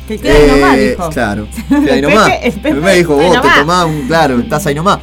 [0.07, 1.09] Que queda ahí Eh, nomás, dijo.
[1.11, 2.29] Claro, queda ahí nomás.
[2.81, 4.07] Me dijo, ahí vos te tomás un.
[4.07, 4.99] Claro, estás ahí nomás.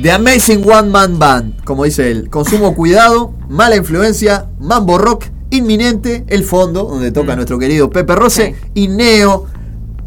[0.00, 2.28] The Amazing One Man Band, como dice él.
[2.30, 7.14] Consumo cuidado, mala influencia, mambo rock, inminente, el fondo, donde Mm.
[7.14, 9.46] toca nuestro querido Pepe Rose, y Neo.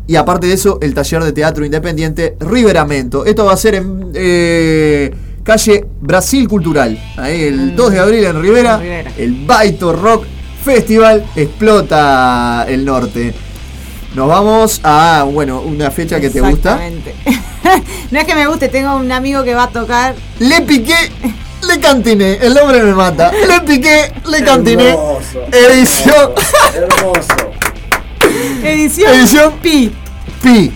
[0.07, 3.25] Y aparte de eso, el taller de teatro independiente Riveramento.
[3.25, 5.11] Esto va a ser en eh,
[5.43, 6.99] calle Brasil Cultural.
[7.17, 8.77] Ahí el 2 de abril en Rivera.
[8.77, 9.19] Mm.
[9.21, 10.25] El Baito Rock
[10.63, 13.33] Festival explota el norte.
[14.15, 16.87] Nos vamos a, bueno, una fecha que te gusta.
[16.87, 17.15] Exactamente.
[18.11, 20.15] no es que me guste, tengo un amigo que va a tocar.
[20.39, 20.95] Le piqué,
[21.61, 22.37] le cantiné.
[22.41, 23.31] El nombre me mata.
[23.31, 24.89] Le piqué, le cantiné.
[24.89, 25.43] Hermoso.
[25.51, 26.31] Edición.
[26.73, 27.51] Hermoso.
[28.63, 29.91] Edición, Edición Pi.
[30.41, 30.71] Pi.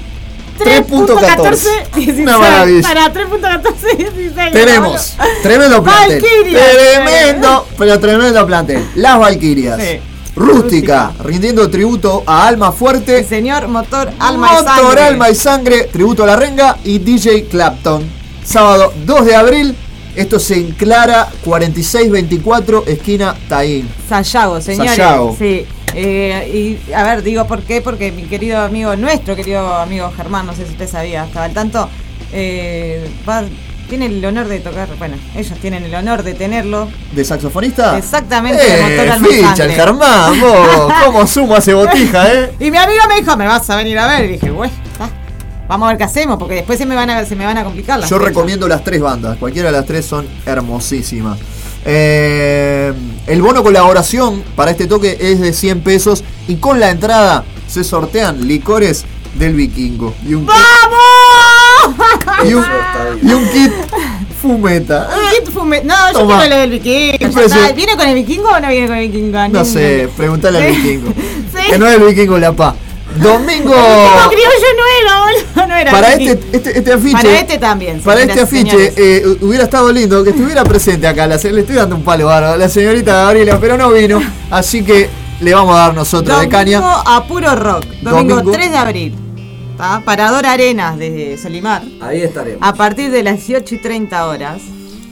[0.59, 2.21] 3.14.
[2.21, 2.87] Una maravilla.
[2.87, 4.51] Para 3.14, 16.
[4.51, 6.21] Tenemos tremendo plantel.
[6.21, 6.59] Valkyria.
[6.59, 8.85] Tremendo, pero tremendo plantel.
[8.95, 9.81] Las Valquirias.
[9.81, 9.99] Sí.
[10.35, 13.19] Rústica, rindiendo tributo a Alma Fuerte.
[13.19, 15.01] El señor Motor Alma y Motor Sangre.
[15.01, 18.09] Alma y Sangre, tributo a la renga y DJ Clapton.
[18.45, 19.75] Sábado 2 de abril,
[20.21, 23.87] esto se enclara 4624, esquina Taín.
[24.07, 24.91] Sayago, señores.
[24.95, 25.35] Sayago.
[25.37, 25.65] Sí.
[25.95, 30.45] Eh, y a ver, digo por qué, porque mi querido amigo, nuestro querido amigo Germán,
[30.45, 31.89] no sé si usted sabía, estaba al tanto,
[32.31, 33.43] eh, va-
[33.89, 36.87] tiene el honor de tocar, bueno, ellos tienen el honor de tenerlo.
[37.11, 37.97] ¿De saxofonista?
[37.97, 42.51] Exactamente, de Eh, y ficha el Germán, vos, cómo suma ese botija, eh.
[42.59, 44.25] Y mi amigo me dijo, me vas a venir a ver.
[44.25, 45.09] Y dije, bueno, está.
[45.69, 47.63] Vamos a ver qué hacemos, porque después se me van a, se me van a
[47.63, 51.37] complicar las Yo recomiendo las tres bandas, cualquiera de las tres son hermosísimas.
[51.85, 52.91] Eh,
[53.27, 57.83] el bono colaboración para este toque es de 100 pesos y con la entrada se
[57.85, 59.05] sortean licores
[59.35, 60.13] del vikingo.
[60.27, 61.95] Y un, ¡Vamos!
[62.43, 62.63] y un,
[63.23, 63.71] y un kit
[64.41, 65.07] fumeta.
[65.15, 66.39] Un kit fume- No, yo Toma.
[66.41, 67.41] quiero el del vikingo.
[67.75, 69.47] ¿Viene con el vikingo o no viene con el vikingo?
[69.49, 71.13] No sé, pregúntale al vikingo.
[71.49, 71.71] Sí.
[71.71, 72.75] Que no es el vikingo La Paz.
[73.19, 73.73] Domingo.
[74.29, 75.91] Criollo no era, boludo, no era.
[75.91, 77.13] Para este, este, este afiche.
[77.13, 78.01] Para este también.
[78.01, 81.27] Para este afiche eh, hubiera estado lindo que estuviera presente acá.
[81.27, 84.21] La, le estoy dando un palo a la señorita Gabriela, pero no vino.
[84.49, 85.09] Así que
[85.41, 86.79] le vamos a dar nosotros de caña.
[86.79, 87.85] Domingo a puro rock.
[88.01, 88.51] Domingo, Domingo.
[88.51, 89.15] 3 de abril.
[89.77, 90.01] ¿tá?
[90.03, 91.83] Parador Arenas desde Solimar.
[92.01, 92.59] Ahí estaremos.
[92.61, 94.61] A partir de las 18 y 30 horas.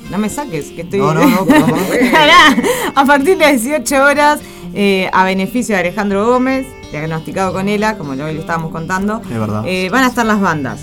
[0.10, 1.00] No me saques, que estoy.
[1.00, 1.76] No, no, no, no, no.
[2.12, 2.56] Pará.
[2.96, 4.40] a partir de las 18 horas,
[4.74, 9.22] eh, a beneficio de Alejandro Gómez, diagnosticado con ELA, como hoy le estábamos contando.
[9.30, 9.64] Es verdad.
[9.66, 10.80] eh, van a estar las bandas.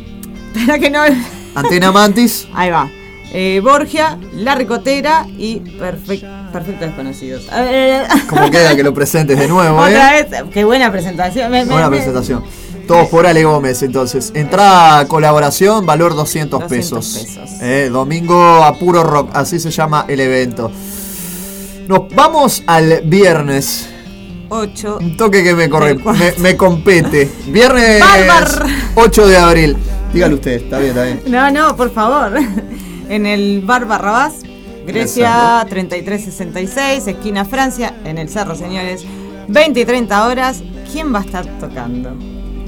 [0.54, 1.00] Espera que no.
[1.54, 2.46] Antena Mantis.
[2.54, 2.88] Ahí va.
[3.32, 7.46] Eh, Borgia, La Ricotera y Perfec- Perfectos Desconocidos.
[8.28, 10.26] Como queda que lo presentes de nuevo, Otra ¿eh?
[10.30, 11.50] vez, qué buena presentación.
[11.50, 12.44] Me- me- Buena me- presentación.
[12.86, 14.30] Todos por Ale Gómez, entonces.
[14.34, 16.68] Entrada colaboración, valor 200, 200
[17.04, 17.24] pesos.
[17.36, 17.60] pesos.
[17.60, 20.70] Eh, domingo a puro rock, así se llama el evento.
[21.88, 23.88] Nos vamos al viernes.
[24.48, 24.98] 8.
[25.00, 27.30] Un toque que me, corre, me, me compete.
[27.46, 28.66] Viernes Bárbaro.
[28.94, 29.76] 8 de abril.
[30.12, 31.22] Dígale usted, está bien, está bien.
[31.26, 32.32] No, no, por favor.
[33.08, 34.40] En el Bar Barrabás,
[34.84, 39.04] Grecia 3366, esquina Francia, en el cerro, señores.
[39.46, 40.62] 20 y 30 horas.
[40.90, 42.10] ¿Quién va a estar tocando?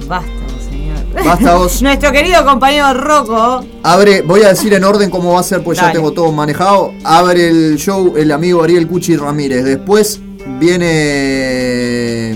[0.07, 0.31] Basta,
[0.71, 1.25] señor.
[1.25, 1.83] Basta vos.
[1.83, 3.65] Nuestro querido compañero Rocco.
[3.83, 6.95] Abre, voy a decir en orden cómo va a ser, pues ya tengo todo manejado.
[7.03, 9.65] Abre el show el amigo Ariel Cuchi Ramírez.
[9.65, 10.21] Después
[10.59, 12.35] viene.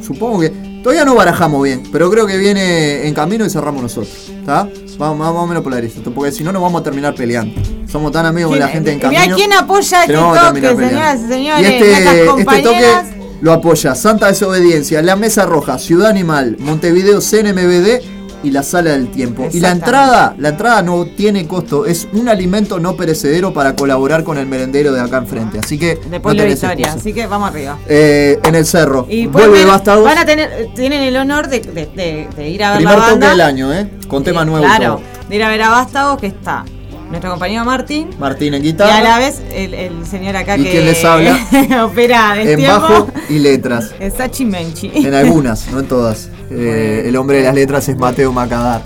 [0.00, 0.64] Supongo que.
[0.82, 4.28] Todavía no barajamos bien, pero creo que viene en camino y cerramos nosotros.
[4.28, 4.68] ¿Está?
[4.98, 7.58] Vamos más o menos por la derecha, porque si no nos vamos a terminar peleando.
[7.90, 9.22] Somos tan amigos con la gente en camino.
[9.22, 11.62] Mirá quién apoya este toque, señoras y señores.
[11.62, 18.13] Y este, este toque lo apoya Santa Desobediencia, La Mesa Roja, Ciudad Animal, Montevideo CNMBD
[18.44, 19.48] y la Sala del Tiempo.
[19.52, 24.22] Y la entrada, la entrada no tiene costo, es un alimento no perecedero para colaborar
[24.24, 25.58] con el merendero de acá enfrente.
[25.58, 26.92] Así que de Pueblo Victoria, excusa.
[27.00, 27.78] así que vamos arriba.
[27.88, 29.06] Eh, en el cerro.
[29.08, 32.78] Y Vuelve van a tener, tienen el honor de, de- de- de ir a ver
[32.78, 33.30] Primer la toque banda.
[33.30, 33.90] del año, ¿eh?
[34.08, 34.64] Con tema Eh, nuevo.
[34.64, 35.28] y Claro, todo.
[35.28, 36.64] de ir a ver a Vástagos, que está
[37.10, 38.10] nuestro compañero Martín.
[38.18, 38.96] Martín en Y guitarra.
[38.98, 41.38] a la vez el, el señor acá ¿Y que quién les habla?
[41.84, 42.80] opera de en tiempo.
[42.80, 43.92] bajo y letras.
[44.00, 44.90] Es Sachi Menchi.
[44.94, 46.28] En algunas, no en todas.
[46.50, 48.82] Eh, el hombre de las letras es Mateo Macadar.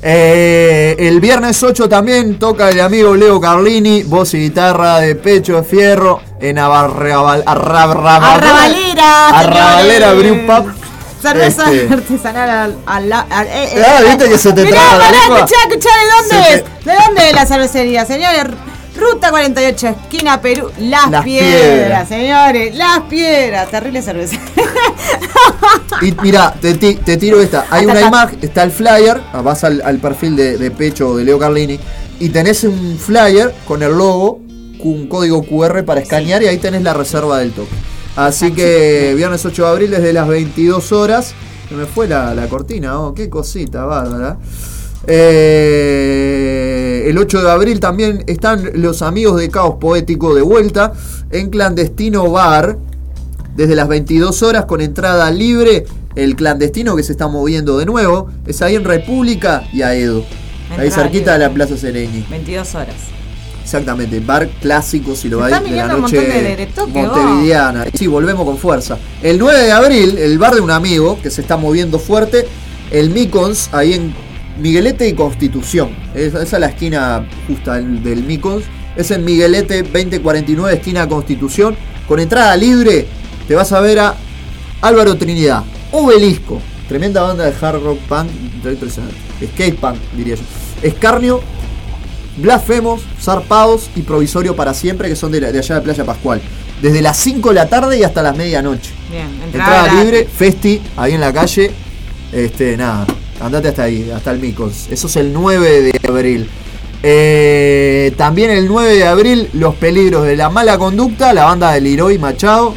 [0.00, 5.56] Eh, el viernes 8 también toca el amigo Leo Carlini, voz y guitarra de pecho
[5.56, 7.42] de fierro en Arrabalera.
[9.30, 10.12] Arrabalera.
[10.14, 10.72] Brew Pub.
[11.20, 11.92] Cerveza Este.
[11.92, 15.88] artesanal al, al la- eh, eh, Ah, ¿viste que se te Mirá, pará, escuchá, escuchá,
[15.98, 16.64] ¿de dónde Se es?
[16.84, 18.44] ¿De dónde es la cervecería, señores?
[18.98, 22.08] Ruta 48, esquina Perú, Las, Las piedras, Piedras.
[22.08, 24.36] señores, Las Piedras, terrible cerveza.
[26.02, 27.66] Y mira, te, te tiro esta.
[27.70, 31.38] Hay una imagen, está el flyer, vas al, al perfil de, de pecho de Leo
[31.38, 31.78] Carlini
[32.20, 34.40] y tenés un flyer con el logo,
[34.80, 37.74] con un código QR para escanear y ahí tenés la reserva del toque.
[38.16, 41.34] Así que viernes 8 de abril desde las 22 horas.
[41.68, 44.38] Se me fue la, la cortina, oh, qué cosita, bárbara.
[45.08, 50.92] Eh, el 8 de abril también están los amigos de Caos Poético de vuelta
[51.30, 52.76] en Clandestino Bar
[53.56, 55.84] desde las 22 horas con entrada libre.
[56.14, 60.24] El clandestino que se está moviendo de nuevo es ahí en República y Aedo.
[60.76, 62.26] Ahí cerquita de la Plaza Sereni.
[62.28, 62.96] 22 horas.
[63.62, 67.86] Exactamente, bar clásico si lo vais de la noche de- de montevideana.
[67.94, 68.98] Sí, volvemos con fuerza.
[69.22, 72.46] El 9 de abril, el bar de un amigo que se está moviendo fuerte,
[72.90, 74.14] el Micons, ahí en
[74.58, 75.90] Miguelete y Constitución.
[76.14, 78.64] Esa, esa es la esquina justa del, del Micons.
[78.96, 81.76] Es en Miguelete 2049, esquina Constitución.
[82.06, 83.06] Con entrada libre,
[83.46, 84.14] te vas a ver a
[84.80, 85.62] Álvaro Trinidad,
[85.92, 88.28] Obelisco, tremenda banda de hard rock punk.
[89.52, 90.42] Skate punk, diría yo.
[90.82, 91.40] Escarnio,
[92.36, 96.40] Blasfemos, Zarpados y Provisorio para siempre, que son de, la- de allá de Playa Pascual.
[96.80, 98.90] Desde las 5 de la tarde y hasta las medianoche.
[99.10, 101.72] Bien, Entrada entrada libre, festi, ahí en la calle.
[102.32, 103.06] Este, nada,
[103.40, 104.86] andate hasta ahí, hasta el Micos.
[104.90, 106.48] Eso es el 9 de abril.
[107.02, 111.80] Eh, también el 9 de abril, Los Peligros de la Mala Conducta, la banda de
[111.80, 112.74] Leroy Machado.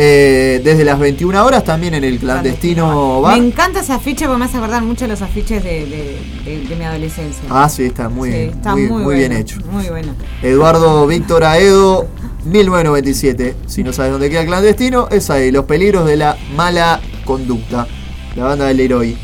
[0.00, 3.36] Eh, desde las 21 horas también en el clandestino Me bar.
[3.38, 6.84] encanta ese afiche porque me hace acordar mucho los afiches de, de- de- de mi
[6.84, 7.42] adolescencia.
[7.50, 9.58] Ah, sí, está muy, Sí, está muy, muy, muy bien hecho.
[9.68, 10.14] Muy bueno.
[10.40, 12.06] Eduardo Víctor Aedo,
[12.44, 13.56] 1997.
[13.66, 15.50] Si no sabes dónde queda el clandestino, es ahí.
[15.50, 17.88] Los peligros de la mala conducta.
[18.36, 19.16] La banda del héroe.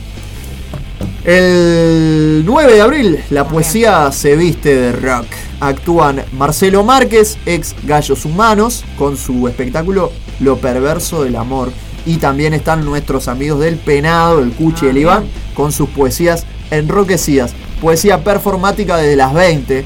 [1.24, 5.24] El 9 de abril, la poesía se viste de rock.
[5.60, 11.72] Actúan Marcelo Márquez, ex Gallos Humanos, con su espectáculo Lo Perverso del Amor.
[12.04, 16.44] Y también están nuestros amigos del Penado, el Cuchi y el Iván, con sus poesías
[16.70, 17.54] enroquecidas.
[17.80, 19.84] Poesía performática desde las 20.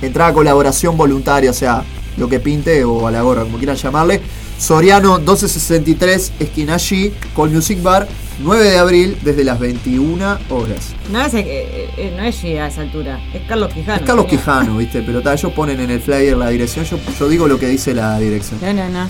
[0.00, 1.84] Entrada colaboración voluntaria, o sea,
[2.16, 4.22] lo que pinte o a la gorra, como quieran llamarle.
[4.58, 8.08] Soriano 1263, esquina G, Call Music Bar,
[8.40, 10.94] 9 de abril, desde las 21 horas.
[11.10, 14.00] No es, eh, eh, eh, no es G a esa altura, es Carlos Quijano.
[14.00, 14.40] Es Carlos señor.
[14.40, 15.02] Quijano, ¿viste?
[15.02, 17.94] Pero ta, ellos ponen en el flyer la dirección, yo, yo digo lo que dice
[17.94, 18.58] la dirección.
[18.60, 19.08] No, no, no.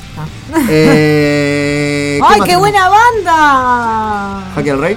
[0.69, 4.45] Eh, ¡Ay, qué buena banda!
[4.55, 4.97] ¿Jaque al Rey?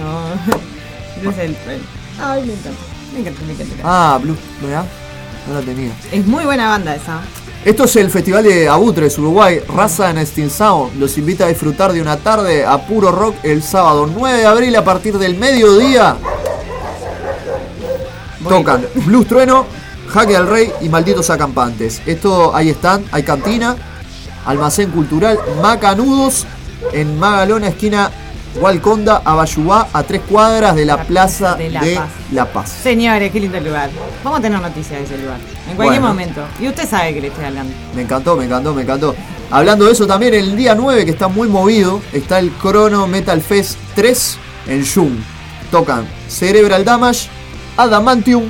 [0.00, 1.50] No, no es el.
[1.50, 1.82] el-
[2.20, 2.78] Ay, me encanta.
[3.14, 3.74] Me encanta, me encanta.
[3.84, 4.84] Ah, Blue, ¿verdad?
[5.48, 5.90] No la tenía.
[6.12, 7.20] Es muy buena banda esa.
[7.64, 10.98] Esto es el Festival de Abutres, Uruguay, Raza en Sound.
[10.98, 14.76] Los invita a disfrutar de una tarde a puro rock el sábado 9 de abril
[14.76, 16.16] a partir del mediodía.
[18.48, 19.66] Tocan Blues Trueno,
[20.08, 22.00] Jaque al Rey y Malditos Acampantes.
[22.06, 23.76] Esto ahí están, hay cantina,
[24.46, 26.46] almacén cultural Macanudos
[26.92, 28.10] en Magalona, esquina
[28.56, 32.52] Hualconda, Abayubá, a tres cuadras de la, plaza de de La La Paz.
[32.70, 32.76] Paz.
[32.82, 33.90] Señores, qué lindo lugar.
[34.24, 35.38] Vamos a tener noticias de ese lugar.
[35.70, 36.08] En cualquier Bueno.
[36.14, 36.42] momento.
[36.60, 37.72] Y usted sabe que le estoy hablando.
[37.94, 39.14] Me encantó, me encantó, me encantó.
[39.50, 43.40] Hablando de eso también, el día 9, que está muy movido, está el Chrono Metal
[43.40, 44.38] Fest 3
[44.68, 45.12] en Jung.
[45.70, 47.28] Tocan Cerebral Damage,
[47.76, 48.44] Adamantium,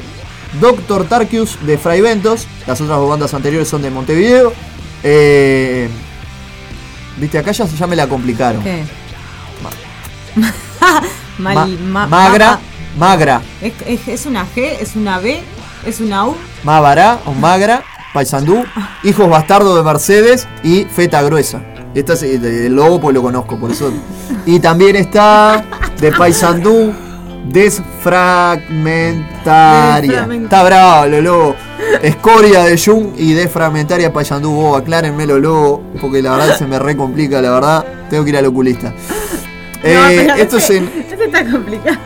[0.60, 2.46] Doctor Tarkius de Fray Ventos.
[2.66, 4.52] Las otras dos bandas anteriores son de Montevideo.
[5.02, 5.88] Eh,
[7.16, 8.62] Viste, acá ya, ya me la complicaron.
[11.38, 12.60] Ma- Mal- ma- magra, ma-
[13.08, 15.40] Magra, Es, es- es una G, es una B,
[15.86, 16.36] es una U.
[16.64, 17.82] Mavará o Magra,
[18.12, 18.64] Paysandú,
[19.04, 21.60] Hijos Bastardos de Mercedes y Feta Gruesa.
[21.94, 23.92] Este es el el logo, pues lo conozco, por eso.
[24.46, 25.64] Y también está
[26.00, 26.92] de Paysandú,
[27.44, 30.00] Desfragmentaria.
[30.00, 30.42] Desfragmentaria.
[30.44, 31.56] Está bravo los logos.
[32.02, 34.50] Escoria de Jung y Desfragmentaria Paysandú.
[34.52, 37.84] Vos aclárenme los logos, porque la verdad se me re complica, la verdad.
[38.10, 38.92] Tengo que ir al oculista.
[39.82, 40.84] Eh, No, esto es este- en.
[41.10, 41.98] este está complicado.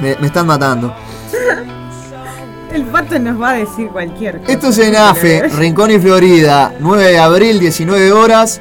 [0.00, 0.94] Me, me están matando.
[2.72, 4.52] El pato nos va a decir cualquier cosa.
[4.52, 8.58] Esto es en AFE, Rincón y Florida, 9 de abril, 19 horas.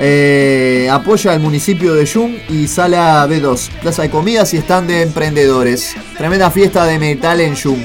[0.00, 5.02] Eh, apoya al municipio de Jung y sala B2, plaza de comidas y stand de
[5.02, 5.96] emprendedores.
[6.16, 7.80] Tremenda fiesta de metal en Jung.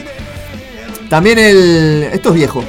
[1.10, 2.10] También el.
[2.14, 2.60] Esto es viejo.
[2.60, 2.66] Ok.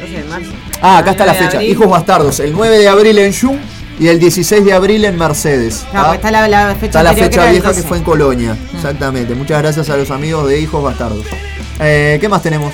[0.00, 0.50] 12 de marzo.
[0.82, 1.58] Ah, acá está la 9 de fecha.
[1.58, 1.72] abril.
[1.72, 2.40] Hijos bastardos.
[2.40, 3.58] El 9 de abril en Jung
[3.98, 5.84] y el 16 de abril en Mercedes.
[5.90, 6.08] Claro, ¿ah?
[6.08, 7.88] pues está la, la fecha Está la fecha vieja que 12.
[7.88, 8.56] fue en Colonia.
[8.74, 9.34] Exactamente.
[9.34, 11.24] Muchas gracias a los amigos de Hijos Bastardos.
[11.80, 12.72] Eh, ¿Qué más tenemos?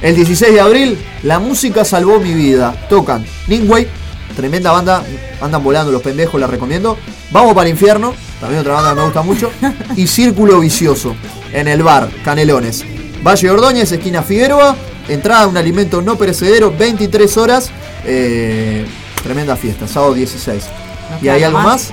[0.00, 2.74] El 16 de abril, La música salvó mi vida.
[2.88, 3.86] Tocan Ningway,
[4.34, 5.04] tremenda banda.
[5.40, 6.98] Andan volando los pendejos, la recomiendo.
[7.30, 9.50] Vamos para el infierno, también otra banda que me gusta mucho.
[9.96, 11.14] Y Círculo Vicioso,
[11.52, 12.84] en el bar Canelones.
[13.24, 14.74] Valle Ordóñez, esquina Figueroa.
[15.12, 17.70] Entrada un alimento no perecedero, 23 horas.
[18.04, 18.86] Eh,
[19.22, 20.64] tremenda fiesta, sábado 16.
[21.12, 21.66] ¿Nos ¿Y hay algo más?
[21.66, 21.92] más?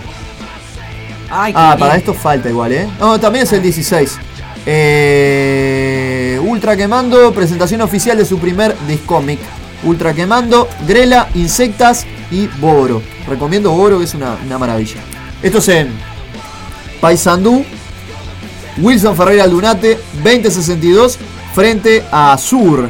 [1.29, 1.79] Ay, qué Ah, bien.
[1.79, 2.87] para esto falta igual, ¿eh?
[2.99, 4.17] No, también es el 16.
[4.65, 9.39] Eh, Ultra Quemando, presentación oficial de su primer discómic.
[9.83, 13.01] Ultra Quemando, Grela, Insectas y Boro.
[13.27, 15.01] Recomiendo Boro, que es una, una maravilla.
[15.43, 15.89] Esto es en
[17.01, 17.63] Paysandú,
[18.77, 21.17] Wilson Ferreira Aldunate, 2062,
[21.53, 22.89] frente a Sur.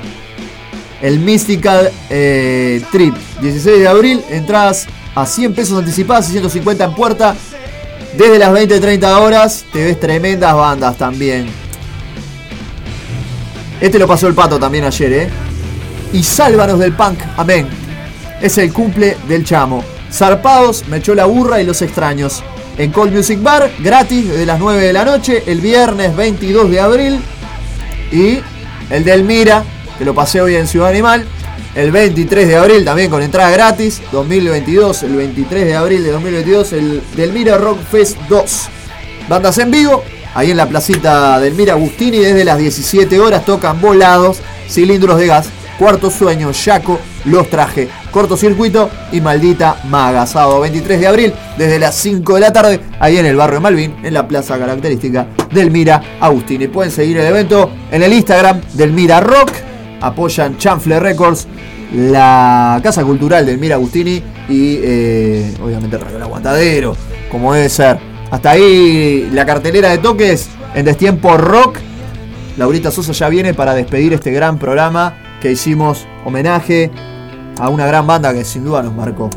[1.01, 6.93] El Mystical eh, Trip, 16 de abril, entradas a 100 pesos anticipadas y 150 en
[6.93, 7.35] puerta.
[8.17, 11.47] Desde las 20-30 horas te ves tremendas bandas también.
[13.79, 15.29] Este lo pasó el pato también ayer, ¿eh?
[16.11, 17.67] Y sálvanos del punk, amén.
[18.41, 19.83] Es el cumple del chamo.
[20.11, 22.43] Zarpados, me echó la burra y los extraños.
[22.77, 26.79] En Cold Music Bar, gratis desde las 9 de la noche, el viernes 22 de
[26.79, 27.19] abril.
[28.11, 28.39] Y
[28.89, 29.63] el del Mira,
[29.99, 31.25] que lo pasé hoy en Ciudad Animal,
[31.75, 34.01] el 23 de abril también con entrada gratis.
[34.13, 38.69] 2022, el 23 de abril de 2022, el del Mira Rock Fest 2.
[39.27, 40.01] Bandas en vivo,
[40.33, 44.37] ahí en la placita del Mira Agustini, desde las 17 horas tocan volados,
[44.69, 50.25] cilindros de gas, cuarto sueño, Yaco, los traje, cortocircuito y maldita maga.
[50.25, 53.63] Sábado 23 de abril, desde las 5 de la tarde, ahí en el barrio de
[53.63, 56.67] Malvin, en la plaza característica del Mira Agustini.
[56.67, 59.51] Pueden seguir el evento en el Instagram del Mira Rock,
[60.01, 61.47] apoyan Chanfle Records,
[61.93, 66.95] la Casa Cultural del Mira Agustini y eh, obviamente Radio El Aguantadero,
[67.31, 67.99] como debe ser.
[68.31, 71.77] Hasta ahí la cartelera de toques en Destiempo Rock.
[72.57, 76.91] Laurita Sosa ya viene para despedir este gran programa que hicimos homenaje
[77.59, 79.29] a una gran banda que sin duda nos marcó.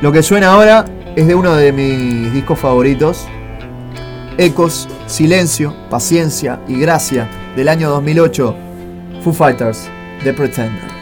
[0.00, 0.84] Lo que suena ahora
[1.16, 3.26] es de uno de mis discos favoritos.
[4.36, 8.67] Ecos, Silencio, Paciencia y Gracia del año 2008.
[9.22, 9.88] Foo Fighters,
[10.22, 10.97] The Pretender.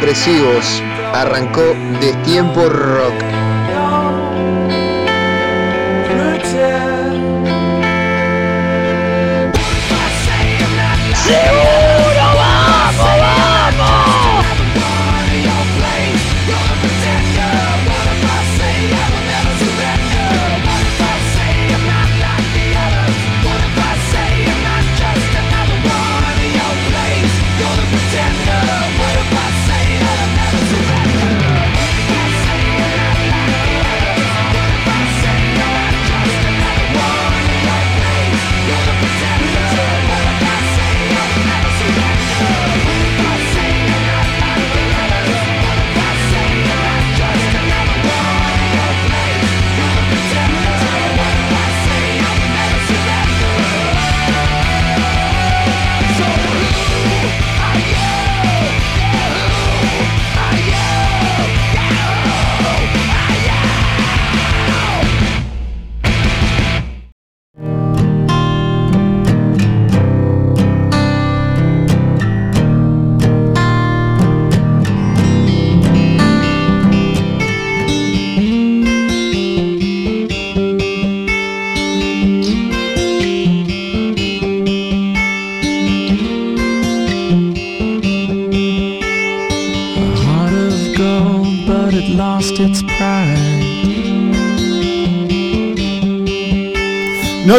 [0.00, 0.82] Depresivos.
[1.12, 2.68] Arrancó Destiempo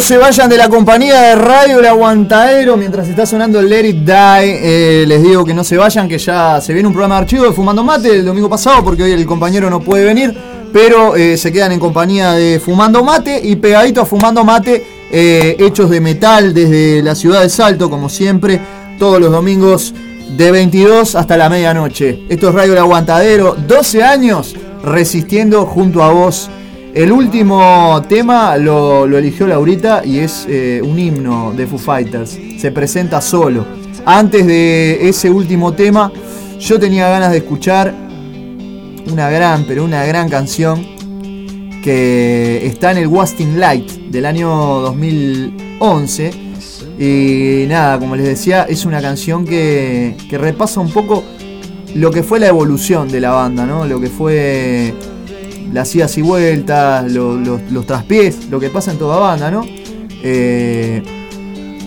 [0.02, 3.88] No se vayan de la compañía de Radio El Aguantadero mientras está sonando el Let
[3.88, 4.14] It Die.
[4.16, 7.44] Eh, les digo que no se vayan, que ya se viene un programa de archivo
[7.46, 10.36] de Fumando Mate el domingo pasado, porque hoy el compañero no puede venir.
[10.74, 15.56] Pero eh, se quedan en compañía de Fumando Mate y pegadito a Fumando Mate, eh,
[15.60, 18.60] hechos de metal desde la ciudad de Salto, como siempre,
[18.98, 19.94] todos los domingos
[20.36, 22.24] de 22 hasta la medianoche.
[22.28, 26.50] Esto es Radio El Aguantadero, 12 años resistiendo junto a vos.
[26.94, 32.38] El último tema lo, eligió Laurita y es eh, un himno de Foo Fighters.
[32.58, 33.66] Se presenta solo.
[34.06, 36.12] Antes de ese último tema,
[36.60, 37.94] yo tenía ganas de escuchar
[39.10, 40.86] una gran, pero una gran canción
[41.82, 46.32] que está en el Wasting Light del año 2011.
[47.00, 51.24] Y nada, como les decía, es una canción que, que repasa un poco
[51.96, 53.86] lo que fue la evolución de la banda, ¿no?
[53.86, 54.94] Lo que fue
[55.74, 59.66] las idas y vueltas, lo- los, los traspiés, lo que pasa en toda banda, ¿no?
[60.24, 61.02] Eh,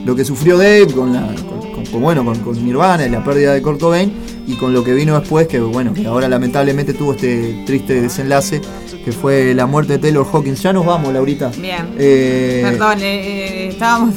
[0.04, 3.22] lo que sufrió Dave con, la, con, con- con, bueno, con, con Nirvana y la
[3.24, 4.12] pérdida de Kurt Cobain
[4.46, 8.60] y con lo que vino después, que bueno, que ahora lamentablemente tuvo este triste desenlace,
[9.04, 10.62] que fue la muerte de Taylor Hawkins.
[10.62, 11.50] Ya nos vamos, Laurita.
[11.58, 11.88] Bien.
[11.98, 14.14] Eh, Perdón, eh, eh, estábamos.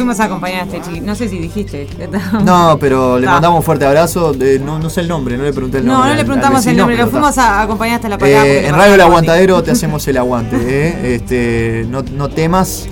[0.00, 1.04] Fuimos a acompañar a este chico.
[1.04, 1.86] No sé si dijiste.
[2.44, 4.32] No, pero le mandamos un fuerte abrazo.
[4.64, 6.08] no, no sé el nombre, no le pregunté el No, nombre.
[6.10, 8.46] no le al- al preguntamos el nombre, lo fuimos a acompañar hasta la parada.
[8.46, 11.14] Eh, le en Radio El Aguantadero te hacemos el aguante, ¿eh?
[11.16, 12.88] Este, no, no temas.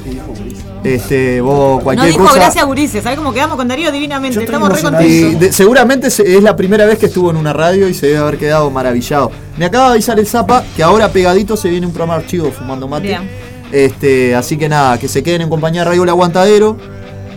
[0.85, 2.37] Este, vos No cualquier dijo cosa.
[2.37, 4.43] gracias Gurises, ¿sabes cómo quedamos con Darío divinamente?
[4.45, 5.41] Estamos re Y contentos.
[5.41, 8.19] de- seguramente se- es la primera vez que estuvo en una radio y se debe
[8.19, 9.33] haber quedado maravillado.
[9.57, 12.87] Me acaba de avisar el Zapa que ahora pegadito se viene un programa archivo fumando
[12.87, 13.09] mate.
[13.09, 13.49] Bien.
[13.73, 16.77] Este, así que nada, que se queden en compañía de Radio El Aguantadero.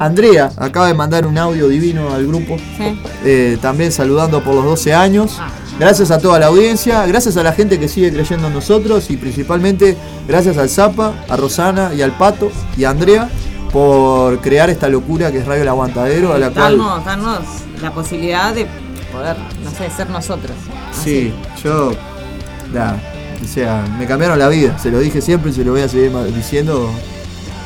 [0.02, 2.58] Andrea acaba de mandar un audio divino al grupo.
[2.78, 3.00] Sí.
[3.24, 5.38] eh, también saludando por los 12 años.
[5.80, 9.18] Gracias a toda la audiencia, gracias a la gente que sigue creyendo en nosotros y
[9.18, 9.98] principalmente
[10.28, 13.30] gracias al Zapa, a Rosana y al Pato y a Andrea
[13.72, 17.40] por crear esta locura que es Radio El Aguantadero, a la cual Darnos, darnos
[17.82, 18.68] la posibilidad de
[19.12, 20.56] poder, no sé, ser nosotros.
[20.92, 21.34] Sí,
[21.64, 21.92] yo.
[21.92, 24.78] o sea, me cambiaron la vida.
[24.78, 26.90] Se lo dije siempre y se lo voy a seguir diciendo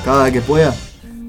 [0.06, 0.74] cada vez que pueda.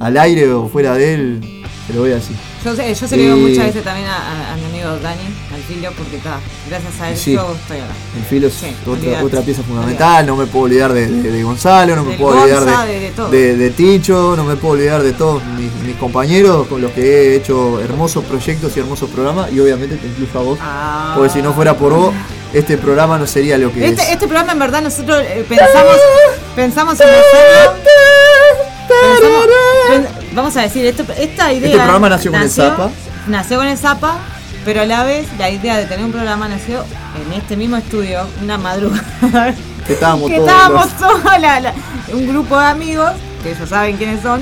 [0.01, 2.37] Al aire o fuera de él, se lo voy a decir.
[2.65, 5.23] Yo, yo se lo digo muchas veces también a, a- a mi amigo Dani,
[5.55, 7.33] al filio, porque está, gracias a él Sí.
[7.33, 7.93] yo estoy acá.
[8.19, 10.27] El filo es Sí, otra, otra pieza fundamental.
[10.27, 12.85] No me puedo olvidar de, de- de Gonzalo, no me puedo olvidar Gonza,
[13.31, 17.03] de, de- Ticho, no me puedo olvidar de todos mis, mis compañeros con los que
[17.33, 19.53] he hecho hermosos proyectos y hermosos programas.
[19.53, 20.59] Y obviamente te incluyo a vos.
[21.17, 22.13] Porque si no fuera por vos,
[22.53, 23.93] este programa no sería lo que es.
[23.93, 25.97] Este, este programa en verdad nosotros eh, pensamos,
[26.55, 27.77] pensamos en hacerlo.
[28.89, 29.66] Pensamos- pen-
[30.37, 31.67] vamos a decir, esto, esta idea.
[31.71, 32.91] Este programa nació con el Zapa.
[33.27, 34.19] Nació con el Zapa,
[34.65, 36.85] pero a la vez la idea de tener un programa nació
[37.27, 39.55] en este mismo estudio, una madrugada.
[39.87, 41.75] Que estábamos que todos estábamos los- todos la- la-
[42.13, 44.41] un grupo de amigos porque ellos saben quiénes son.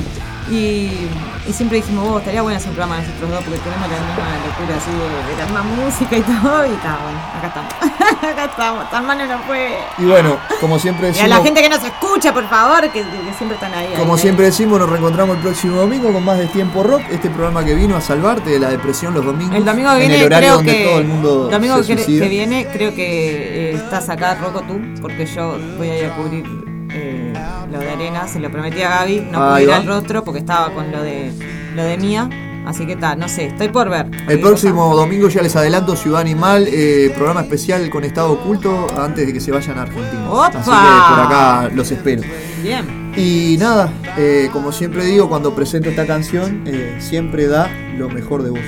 [0.50, 1.08] Y,
[1.46, 4.26] y siempre dijimos, vos, estaría bueno hacer un programa nosotros dos porque tenemos la misma
[4.46, 6.66] locura así de, de la misma música y todo.
[6.66, 7.72] Y está bueno, acá estamos.
[8.32, 9.78] acá estamos, tan malo no fue.
[9.98, 13.02] Y bueno, como siempre Y a decimos, la gente que nos escucha, por favor, que,
[13.02, 13.94] que siempre están ahí.
[13.96, 17.30] como ahí, siempre decimos, nos reencontramos el próximo domingo con más de Tiempo Rock, este
[17.30, 19.56] programa que vino a salvarte de la depresión los domingos.
[19.56, 21.82] El domingo que en viene el horario creo donde que todo el mundo el domingo
[21.82, 22.24] se que, suicida.
[22.24, 26.16] que viene creo que eh, estás acá Rocco tú porque yo voy a ir a
[26.16, 27.32] cubrir eh,
[27.70, 30.72] lo de arena se lo prometí a Gaby no pude ir al rostro porque estaba
[30.72, 31.32] con lo de
[31.74, 32.30] lo de mía
[32.66, 36.20] así que está no sé estoy por ver El próximo domingo ya les adelanto Ciudad
[36.20, 40.30] Animal, eh, programa especial con estado oculto antes de que se vayan a Argentina.
[40.30, 40.46] ¡Opa!
[40.46, 42.22] Así que por acá los espero.
[42.62, 47.68] bien Y nada, eh, como siempre digo, cuando presento esta canción, eh, siempre da
[47.98, 48.60] lo mejor de vos.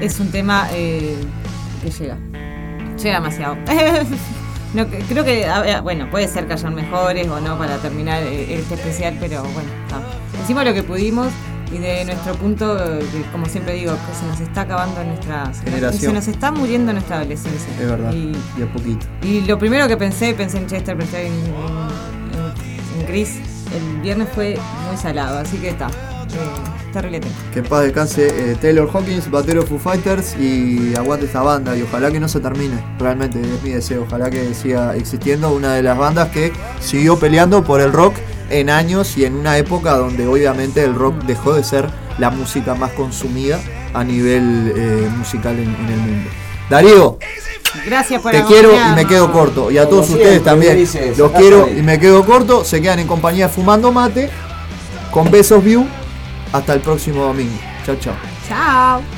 [0.00, 1.16] es un tema que
[1.98, 2.16] llega
[2.96, 3.56] llega demasiado
[4.74, 5.46] No, creo que,
[5.82, 9.68] bueno, puede ser que hayan mejores o no para terminar eh, este especial, pero bueno,
[9.84, 10.00] está.
[10.42, 11.28] hicimos lo que pudimos
[11.72, 13.00] y de nuestro punto, eh,
[13.32, 16.00] como siempre digo, que se nos está acabando nuestra Generación.
[16.00, 17.72] se nos está muriendo nuestra adolescencia.
[17.80, 18.12] Es verdad.
[18.12, 19.06] Y, Y a poquito.
[19.22, 23.36] y lo primero que pensé, pensé en Chester, pensé en, en, en Chris.
[23.74, 25.86] El viernes fue muy salado, así que está.
[25.88, 27.34] Eh, terrible tema.
[27.52, 31.76] Que en paz descanse eh, Taylor Hawkins, batero Foo Fighters y aguante esta banda.
[31.76, 32.82] Y ojalá que no se termine.
[32.98, 34.02] Realmente es mi deseo.
[34.02, 38.14] Ojalá que siga existiendo una de las bandas que siguió peleando por el rock
[38.50, 41.88] en años y en una época donde obviamente el rock dejó de ser
[42.18, 43.60] la música más consumida
[43.94, 46.30] a nivel eh, musical en, en el mundo.
[46.70, 47.18] Darío,
[47.84, 49.70] Gracias por te quiero y me quedo corto.
[49.70, 50.86] Y a todos ustedes también.
[51.16, 52.64] Los quiero y me quedo corto.
[52.64, 54.30] Se quedan en compañía fumando mate.
[55.10, 55.86] Con besos view.
[56.52, 57.58] Hasta el próximo domingo.
[57.84, 58.16] Chao, chao.
[58.48, 59.17] Chao.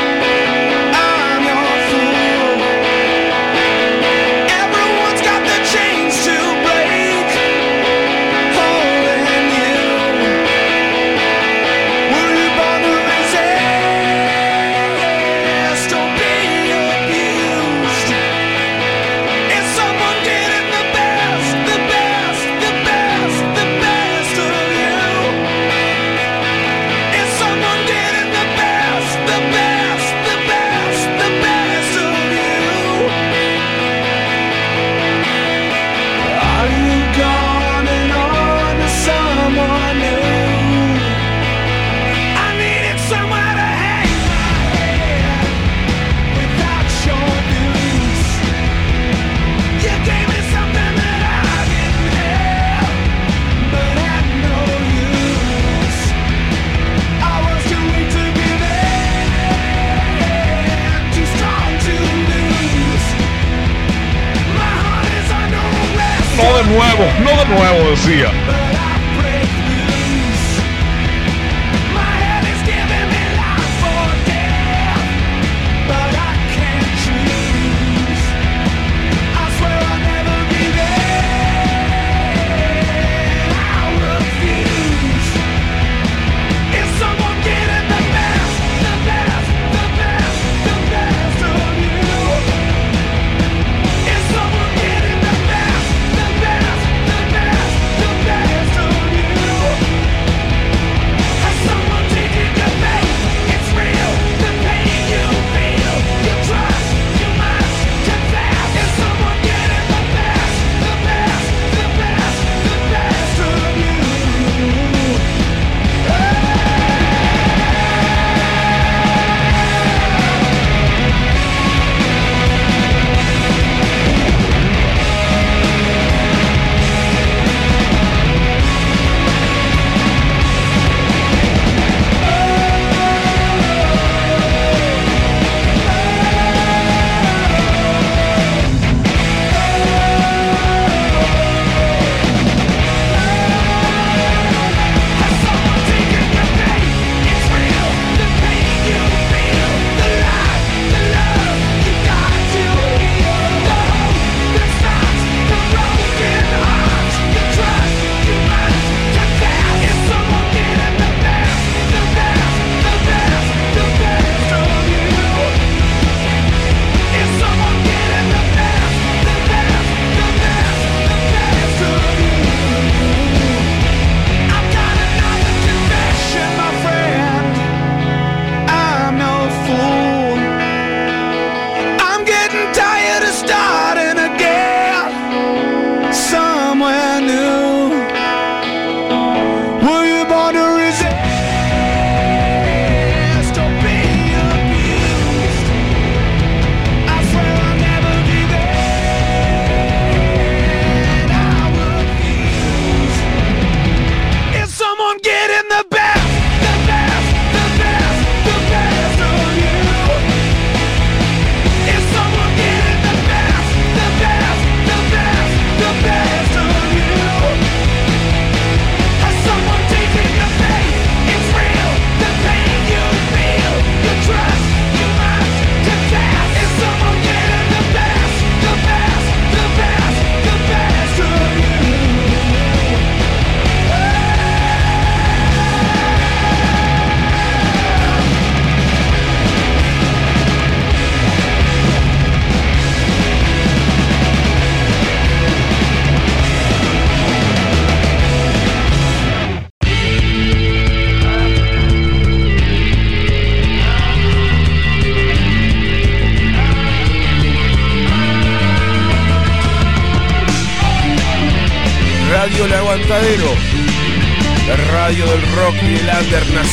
[66.41, 68.31] No de nuevo, no de nuevo, decía.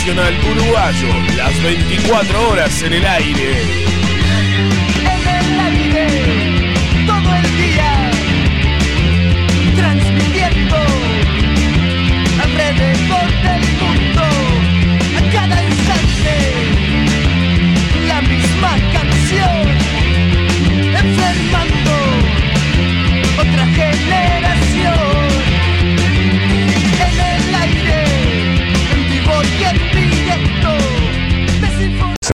[0.08, 1.08] Nacional uruguayo.
[1.36, 3.17] Las 24 horas en el aire.